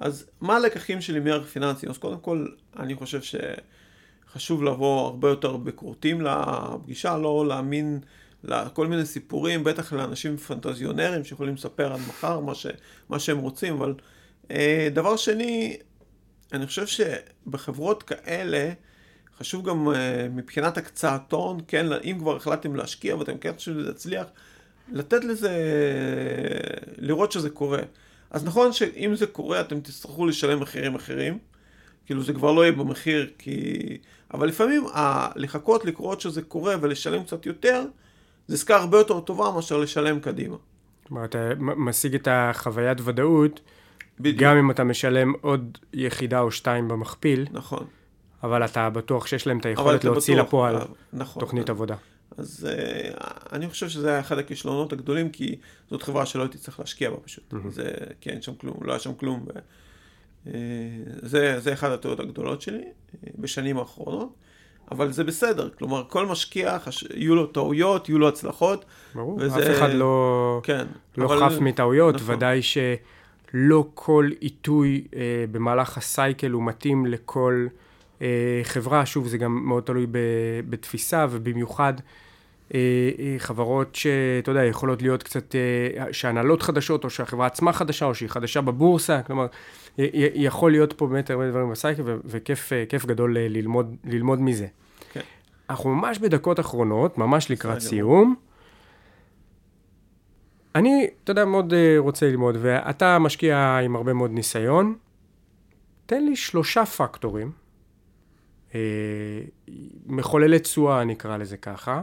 [0.00, 1.86] אז מה הלקחים שלי מערך פיננסי?
[1.88, 2.46] אז קודם כל,
[2.78, 8.00] אני חושב שחשוב לבוא הרבה יותר ביקורתיים לפגישה, לא להאמין
[8.44, 12.66] לכל מיני סיפורים, בטח לאנשים פנטזיונרים שיכולים לספר עד מחר מה, ש,
[13.08, 13.94] מה שהם רוצים, אבל
[14.50, 15.76] אה, דבר שני,
[16.52, 18.72] אני חושב שבחברות כאלה,
[19.38, 23.90] חשוב גם אה, מבחינת הקצאת הון, כן, אם כבר החלטתם להשקיע ואתם כן חושבים שזה
[23.90, 24.26] יצליח,
[24.92, 25.52] לתת לזה,
[26.98, 27.82] לראות שזה קורה.
[28.30, 31.38] אז נכון שאם זה קורה אתם תצטרכו לשלם מחירים אחרים,
[32.06, 33.76] כאילו זה כבר לא יהיה במחיר, כי...
[34.34, 35.28] אבל לפעמים ה...
[35.36, 37.84] לחכות לקרות שזה קורה ולשלם קצת יותר,
[38.46, 40.56] זה עסקה הרבה יותר טובה מאשר לשלם קדימה.
[41.06, 43.60] כלומר, אתה משיג את החוויית ודאות,
[44.20, 44.42] בדיוק.
[44.42, 47.86] גם אם אתה משלם עוד יחידה או שתיים במכפיל, נכון.
[48.42, 51.40] אבל אתה בטוח שיש להם את היכולת להוציא בטוח, לפועל אה, נכון.
[51.40, 51.94] תוכנית עבודה.
[52.36, 53.16] אז uh,
[53.52, 55.56] אני חושב שזה היה אחד הכישלונות הגדולים, כי
[55.90, 57.44] זאת חברה שלא הייתי צריך להשקיע בה פשוט.
[57.54, 57.68] Mm-hmm.
[57.68, 59.46] זה, כי אין שם כלום, לא היה שם כלום.
[59.46, 59.58] ו...
[60.46, 60.50] Uh,
[61.22, 64.34] זה, זה אחד הטעויות הגדולות שלי uh, בשנים האחרונות,
[64.90, 67.04] אבל זה בסדר, כלומר כל משקיע, חש...
[67.14, 68.84] יהיו לו טעויות, יהיו לו הצלחות.
[69.14, 70.86] ברור, וזה- אף אחד לא, כן.
[71.18, 72.34] לא אבל- חף מטעויות, נכון.
[72.34, 75.20] ודאי שלא כל עיתוי אה,
[75.52, 77.76] במהלך הסייקל הוא מתאים לכל אה,
[78.62, 80.06] חברה, שוב, זה גם מאוד תלוי
[80.68, 81.94] בתפיסה, ובמיוחד
[82.74, 82.80] אה,
[83.18, 88.14] אה, חברות שאתה יודע, יכולות להיות קצת, אה, שהנהלות חדשות, או שהחברה עצמה חדשה, או
[88.14, 89.46] שהיא חדשה בבורסה, כלומר,
[90.34, 94.66] יכול להיות פה באמת הרבה דברים בסייקל, וכיף אה, כיף גדול אה, ללמוד, ללמוד מזה.
[95.12, 95.20] כן.
[95.70, 98.34] אנחנו ממש בדקות אחרונות, ממש לקראת סיום.
[100.74, 104.94] אני, אתה יודע, מאוד אה, רוצה ללמוד, ואתה משקיע עם הרבה מאוד ניסיון.
[106.06, 107.52] תן לי שלושה פקטורים, אה,
[110.06, 112.02] מחוללי תשואה נקרא לזה ככה,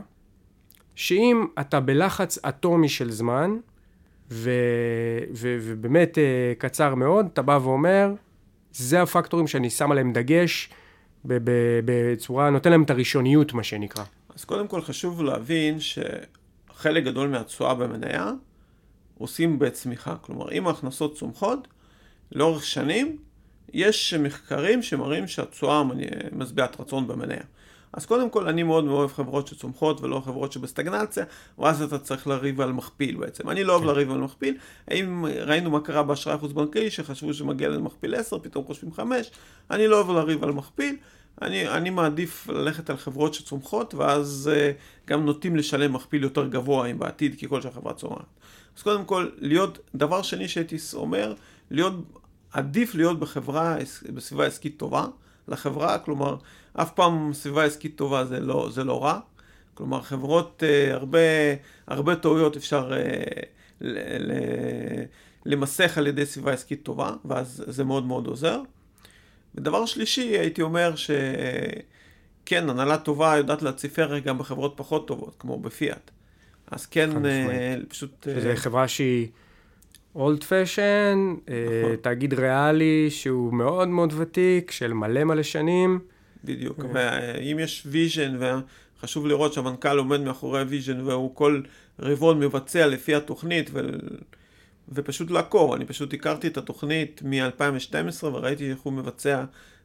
[0.96, 3.58] שאם אתה בלחץ אטומי של זמן,
[4.32, 4.52] ו,
[5.34, 8.14] ו, ובאמת אה, קצר מאוד, אתה בא ואומר,
[8.72, 10.70] זה הפקטורים שאני שם עליהם דגש
[11.26, 14.04] בצורה, נותן להם את הראשוניות, מה שנקרא.
[14.36, 18.32] אז קודם כל חשוב להבין שחלק גדול מהתשואה במניה
[19.18, 20.16] עושים בצמיחה.
[20.16, 21.68] כלומר, אם ההכנסות צומחות,
[22.32, 23.18] לאורך שנים,
[23.74, 25.84] יש מחקרים שמראים שהתשואה
[26.32, 27.44] משביעת רצון במניה.
[27.94, 31.26] אז קודם כל, אני מאוד מאוד אוהב חברות שצומחות ולא חברות שבסטגנציה,
[31.60, 33.50] ואז אתה צריך לריב על מכפיל בעצם.
[33.50, 33.88] אני לא אוהב כן.
[33.88, 34.58] לריב על מכפיל.
[34.88, 39.32] האם ראינו מה קרה באשראי חוץ-בנקאי, שחשבו שמגיע למכפיל 10, פתאום חושבים 5,
[39.72, 40.96] אני לא אוהב לריב על מכפיל.
[41.42, 46.88] אני, אני מעדיף ללכת על חברות שצומחות, ואז uh, גם נוטים לשלם מכפיל יותר גבוה
[46.88, 48.26] אם בעתיד, ככל שהחברה צומחת.
[48.78, 51.34] אז קודם כל, להיות, דבר שני שהייתי אומר,
[51.72, 51.94] להיות,
[52.52, 53.78] עדיף להיות בחברה,
[54.14, 55.06] בסביבה עסקית טובה
[55.48, 56.38] לחברה, כלומר,
[56.74, 59.20] אף פעם סביבה עסקית טובה זה לא, זה לא רע.
[59.74, 61.20] כלומר, חברות, uh, הרבה,
[61.88, 63.46] הרבה טעויות אפשר uh,
[63.82, 64.34] ל, ל,
[65.46, 68.62] למסך על ידי סביבה עסקית טובה, ואז זה מאוד מאוד עוזר.
[69.56, 75.60] ודבר שלישי, הייתי אומר שכן, הנהלה טובה יודעת להציף ערך גם בחברות פחות טובות, כמו
[75.60, 76.12] בפיאט.
[76.72, 78.28] אז כן, אה, פשוט...
[78.36, 79.28] שזו חברה שהיא
[80.18, 81.96] old fashion, נכון.
[82.02, 86.00] תאגיד ריאלי שהוא מאוד מאוד ותיק, של מלא מלא שנים.
[86.44, 88.38] בדיוק, ואם יש ויז'ן,
[89.00, 91.62] וחשוב לראות שהמנכ"ל עומד מאחורי ה vision, והוא כל
[92.00, 93.80] רבעון מבצע לפי התוכנית, ו...
[94.90, 95.74] ופשוט לעקוב.
[95.74, 99.44] אני פשוט הכרתי את התוכנית מ-2012 וראיתי איך הוא מבצע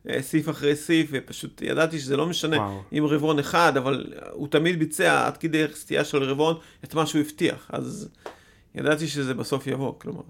[0.08, 2.82] אה, סעיף אחרי סעיף, ופשוט ידעתי שזה לא משנה וואו.
[2.92, 7.20] אם רבעון אחד, אבל הוא תמיד ביצע עד כדי סטייה של רבעון את מה שהוא
[7.20, 7.70] הבטיח.
[7.72, 8.08] אז
[8.74, 10.22] ידעתי שזה בסוף יבוא, כלומר.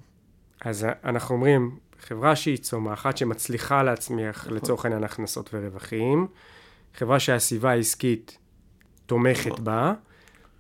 [0.61, 4.57] אז אנחנו אומרים, חברה שהיא צומחת, שמצליחה להצמיח נכון.
[4.57, 6.27] לצורך העניין הכנסות ורווחים,
[6.95, 8.39] חברה שהסביבה העסקית
[9.07, 9.65] תומכת נכון.
[9.65, 9.95] בה,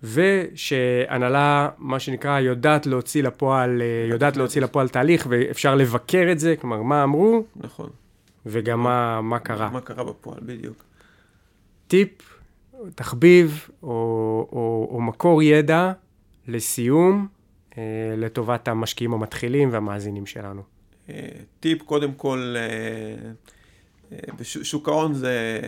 [0.03, 6.55] ושהנהלה, מה שנקרא, יודעת להוציא לפועל, אה, יודעת להוציא לפועל תהליך, ואפשר לבקר את זה,
[6.61, 7.91] כלומר, מה אמרו, נכון.
[8.47, 9.71] וגם מה, מה קרה.
[9.71, 10.85] מה קרה בפועל, בדיוק.
[11.89, 12.11] טיפ,
[12.95, 13.89] תחביב, או,
[14.53, 15.93] או, או מקור ידע
[16.49, 17.29] לסיום,
[18.17, 20.63] לטובת המשקיעים המתחילים והמאזינים שלנו.
[21.11, 21.29] אה,
[21.61, 23.31] טיפ, קודם כל, אה,
[24.13, 25.61] אה, בשוק ההון זה,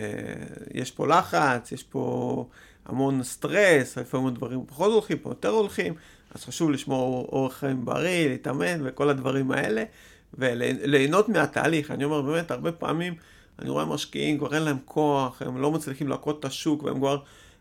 [0.73, 2.45] יש פה לחץ, יש פה
[2.85, 5.93] המון סטרס, לפעמים הדברים פחות הולכים, פה יותר הולכים,
[6.35, 9.83] אז חשוב לשמור אורח חיים בריא, להתאמן וכל הדברים האלה,
[10.33, 11.91] וליהנות מהתהליך.
[11.91, 13.13] אני אומר, באמת, הרבה פעמים
[13.59, 17.17] אני רואה משקיעים, כבר אין להם כוח, הם לא מצליחים להכות את השוק, והם כבר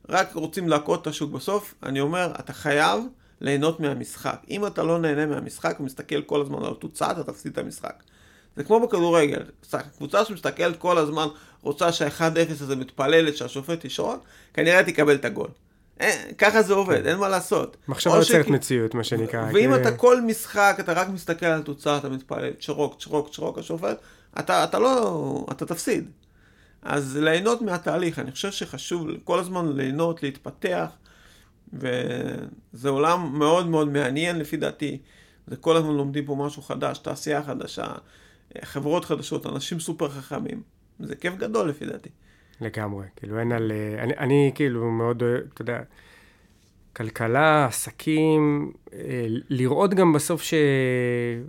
[0.09, 1.31] רק רוצים להכות את השוק.
[1.31, 3.01] בסוף, אני אומר, אתה חייב
[3.45, 4.37] ליהנות מהמשחק.
[4.51, 8.03] אם אתה לא נהנה מהמשחק ומסתכל כל הזמן על התוצאה, אתה תפסיד את המשחק.
[8.57, 9.43] זה כמו בכדורגל,
[9.97, 11.27] קבוצה שמסתכלת כל הזמן,
[11.63, 14.25] רוצה שה-1-0 הזה מתפללת שהשופט ישרוק,
[14.55, 15.49] כנראה תקבל את הגול.
[16.01, 17.77] אין, ככה זה עובד, אין מה לעשות.
[17.89, 19.47] מחשבה יוצרת מציאות, מה שנקרא.
[19.55, 19.83] ואם כי...
[19.83, 23.99] אתה כל משחק, אתה רק מסתכל על התוצאה, אתה מתפלל, תשרוק, תשרוק, תשרוק, השופט,
[24.39, 26.11] אתה, אתה לא, אתה תפסיד.
[26.83, 30.87] אז ליהנות מהתהליך, אני חושב שחשוב כל הזמן ליהנות, להתפתח,
[31.73, 34.99] וזה עולם מאוד מאוד מעניין לפי דעתי.
[35.47, 37.87] זה כל הזמן לומדים פה משהו חדש, תעשייה חדשה,
[38.63, 40.63] חברות חדשות, אנשים סופר חכמים.
[41.01, 42.09] זה כיף גדול לפי דעתי.
[42.61, 43.73] לגמרי, כאילו אין על...
[43.99, 45.23] אני, אני כאילו מאוד,
[45.55, 45.81] אתה יודע,
[46.97, 50.55] כלכלה, עסקים, אה, לראות גם בסוף ש...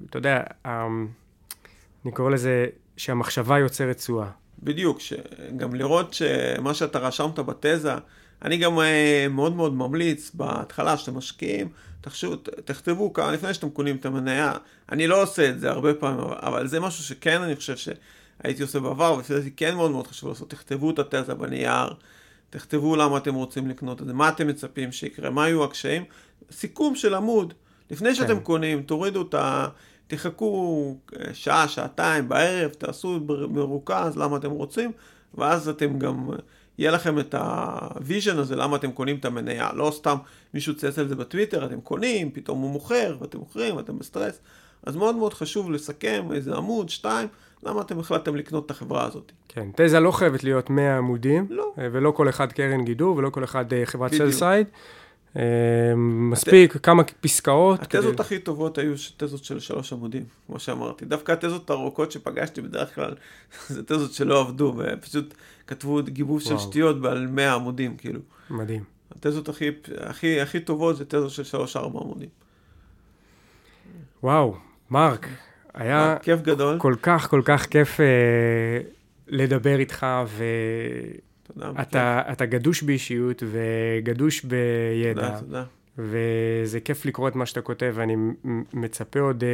[0.10, 4.30] אתה יודע, אני קורא לזה שהמחשבה יוצרת תשואה.
[4.64, 4.98] בדיוק,
[5.58, 7.94] גם לראות שמה שאתה רשמת בתזה,
[8.42, 11.70] אני גם אה, מאוד מאוד ממליץ בהתחלה שאתם משקיעים,
[12.02, 14.54] תחשבו, תכתבו כמה לפני שאתם קונים את המניה.
[14.92, 18.80] אני לא עושה את זה הרבה פעמים, אבל זה משהו שכן אני חושב שהייתי עושה
[18.80, 20.50] בעבר, ולפי דעתי כן מאוד מאוד חשוב לעשות.
[20.50, 21.94] תכתבו את התזה בנייר,
[22.50, 26.04] תכתבו למה אתם רוצים לקנות את זה, מה אתם מצפים שיקרה, מה יהיו הקשיים.
[26.52, 27.54] סיכום של עמוד.
[27.92, 28.44] לפני שאתם כן.
[28.44, 29.68] קונים, תורידו את ה...
[30.08, 33.20] תחכו אה, שעה, שעתיים, בערב, תעשו
[33.50, 34.92] מרוכז למה אתם רוצים,
[35.34, 36.30] ואז אתם גם
[36.78, 39.70] יהיה לכם את ה vision הזה, למה אתם קונים את המניה.
[39.74, 40.16] לא סתם
[40.54, 44.40] מישהו צייץ על זה בטוויטר, אתם קונים, פתאום הוא מוכר, ואתם מוכרים, ואתם בסטרס.
[44.84, 47.28] אז מאוד מאוד חשוב לסכם איזה עמוד, שתיים,
[47.64, 49.32] למה אתם החלטתם לקנות את החברה הזאת.
[49.48, 51.48] כן, תזה לא חייבת להיות 100 עמודים.
[51.50, 51.74] לא.
[51.78, 54.68] אה, ולא כל אחד קרן גידור, ולא כל אחד אה, חברת sell side.
[55.36, 57.82] אמ, מספיק, כמה פסקאות.
[57.82, 61.06] התזות הכי טובות היו תזות של שלוש עמודים, כמו שאמרתי.
[61.06, 63.16] דווקא התזות הארוכות שפגשתי בדרך כלל,
[63.68, 65.34] זה תזות שלא עבדו, ופשוט
[65.68, 68.20] כתבו גיבוב של שטויות בעל 100 עמודים, כאילו.
[68.50, 68.84] מדהים.
[69.16, 72.30] התזות הכי, הכי, הכי טובות זה תזות של שלוש-ארבע עמודים.
[74.24, 74.56] וואו,
[74.90, 75.28] מרק,
[75.74, 76.18] היה...
[76.22, 76.80] כיף גדול.
[76.80, 78.06] כל כך, כל כך כיף אה,
[79.28, 80.44] לדבר איתך, ו...
[81.60, 81.82] תודה.
[81.82, 85.14] אתה, אתה גדוש באישיות וגדוש בידע.
[85.14, 85.64] תודה, תודה.
[85.98, 88.16] וזה כיף לקרוא את מה שאתה כותב, ואני
[88.74, 89.46] מצפה עוד uh,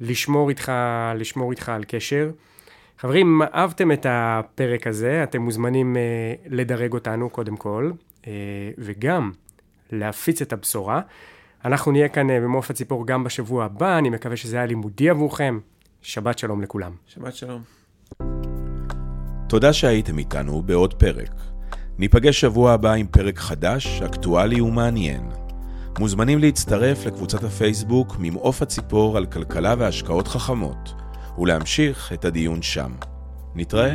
[0.00, 0.72] לשמור איתך,
[1.14, 2.30] לשמור איתך על קשר.
[2.98, 7.90] חברים, אם אהבתם את הפרק הזה, אתם מוזמנים uh, לדרג אותנו קודם כל,
[8.22, 8.26] uh,
[8.78, 9.32] וגם
[9.92, 11.00] להפיץ את הבשורה.
[11.64, 15.58] אנחנו נהיה כאן uh, במעוף הציפור גם בשבוע הבא, אני מקווה שזה היה לימודי עבורכם.
[16.02, 16.92] שבת שלום לכולם.
[17.06, 17.62] שבת שלום.
[19.52, 21.34] תודה שהייתם איתנו בעוד פרק.
[21.98, 25.30] ניפגש שבוע הבא עם פרק חדש, אקטואלי ומעניין.
[25.98, 30.94] מוזמנים להצטרף לקבוצת הפייסבוק ממעוף הציפור על כלכלה והשקעות חכמות,
[31.38, 32.92] ולהמשיך את הדיון שם.
[33.54, 33.94] נתראה.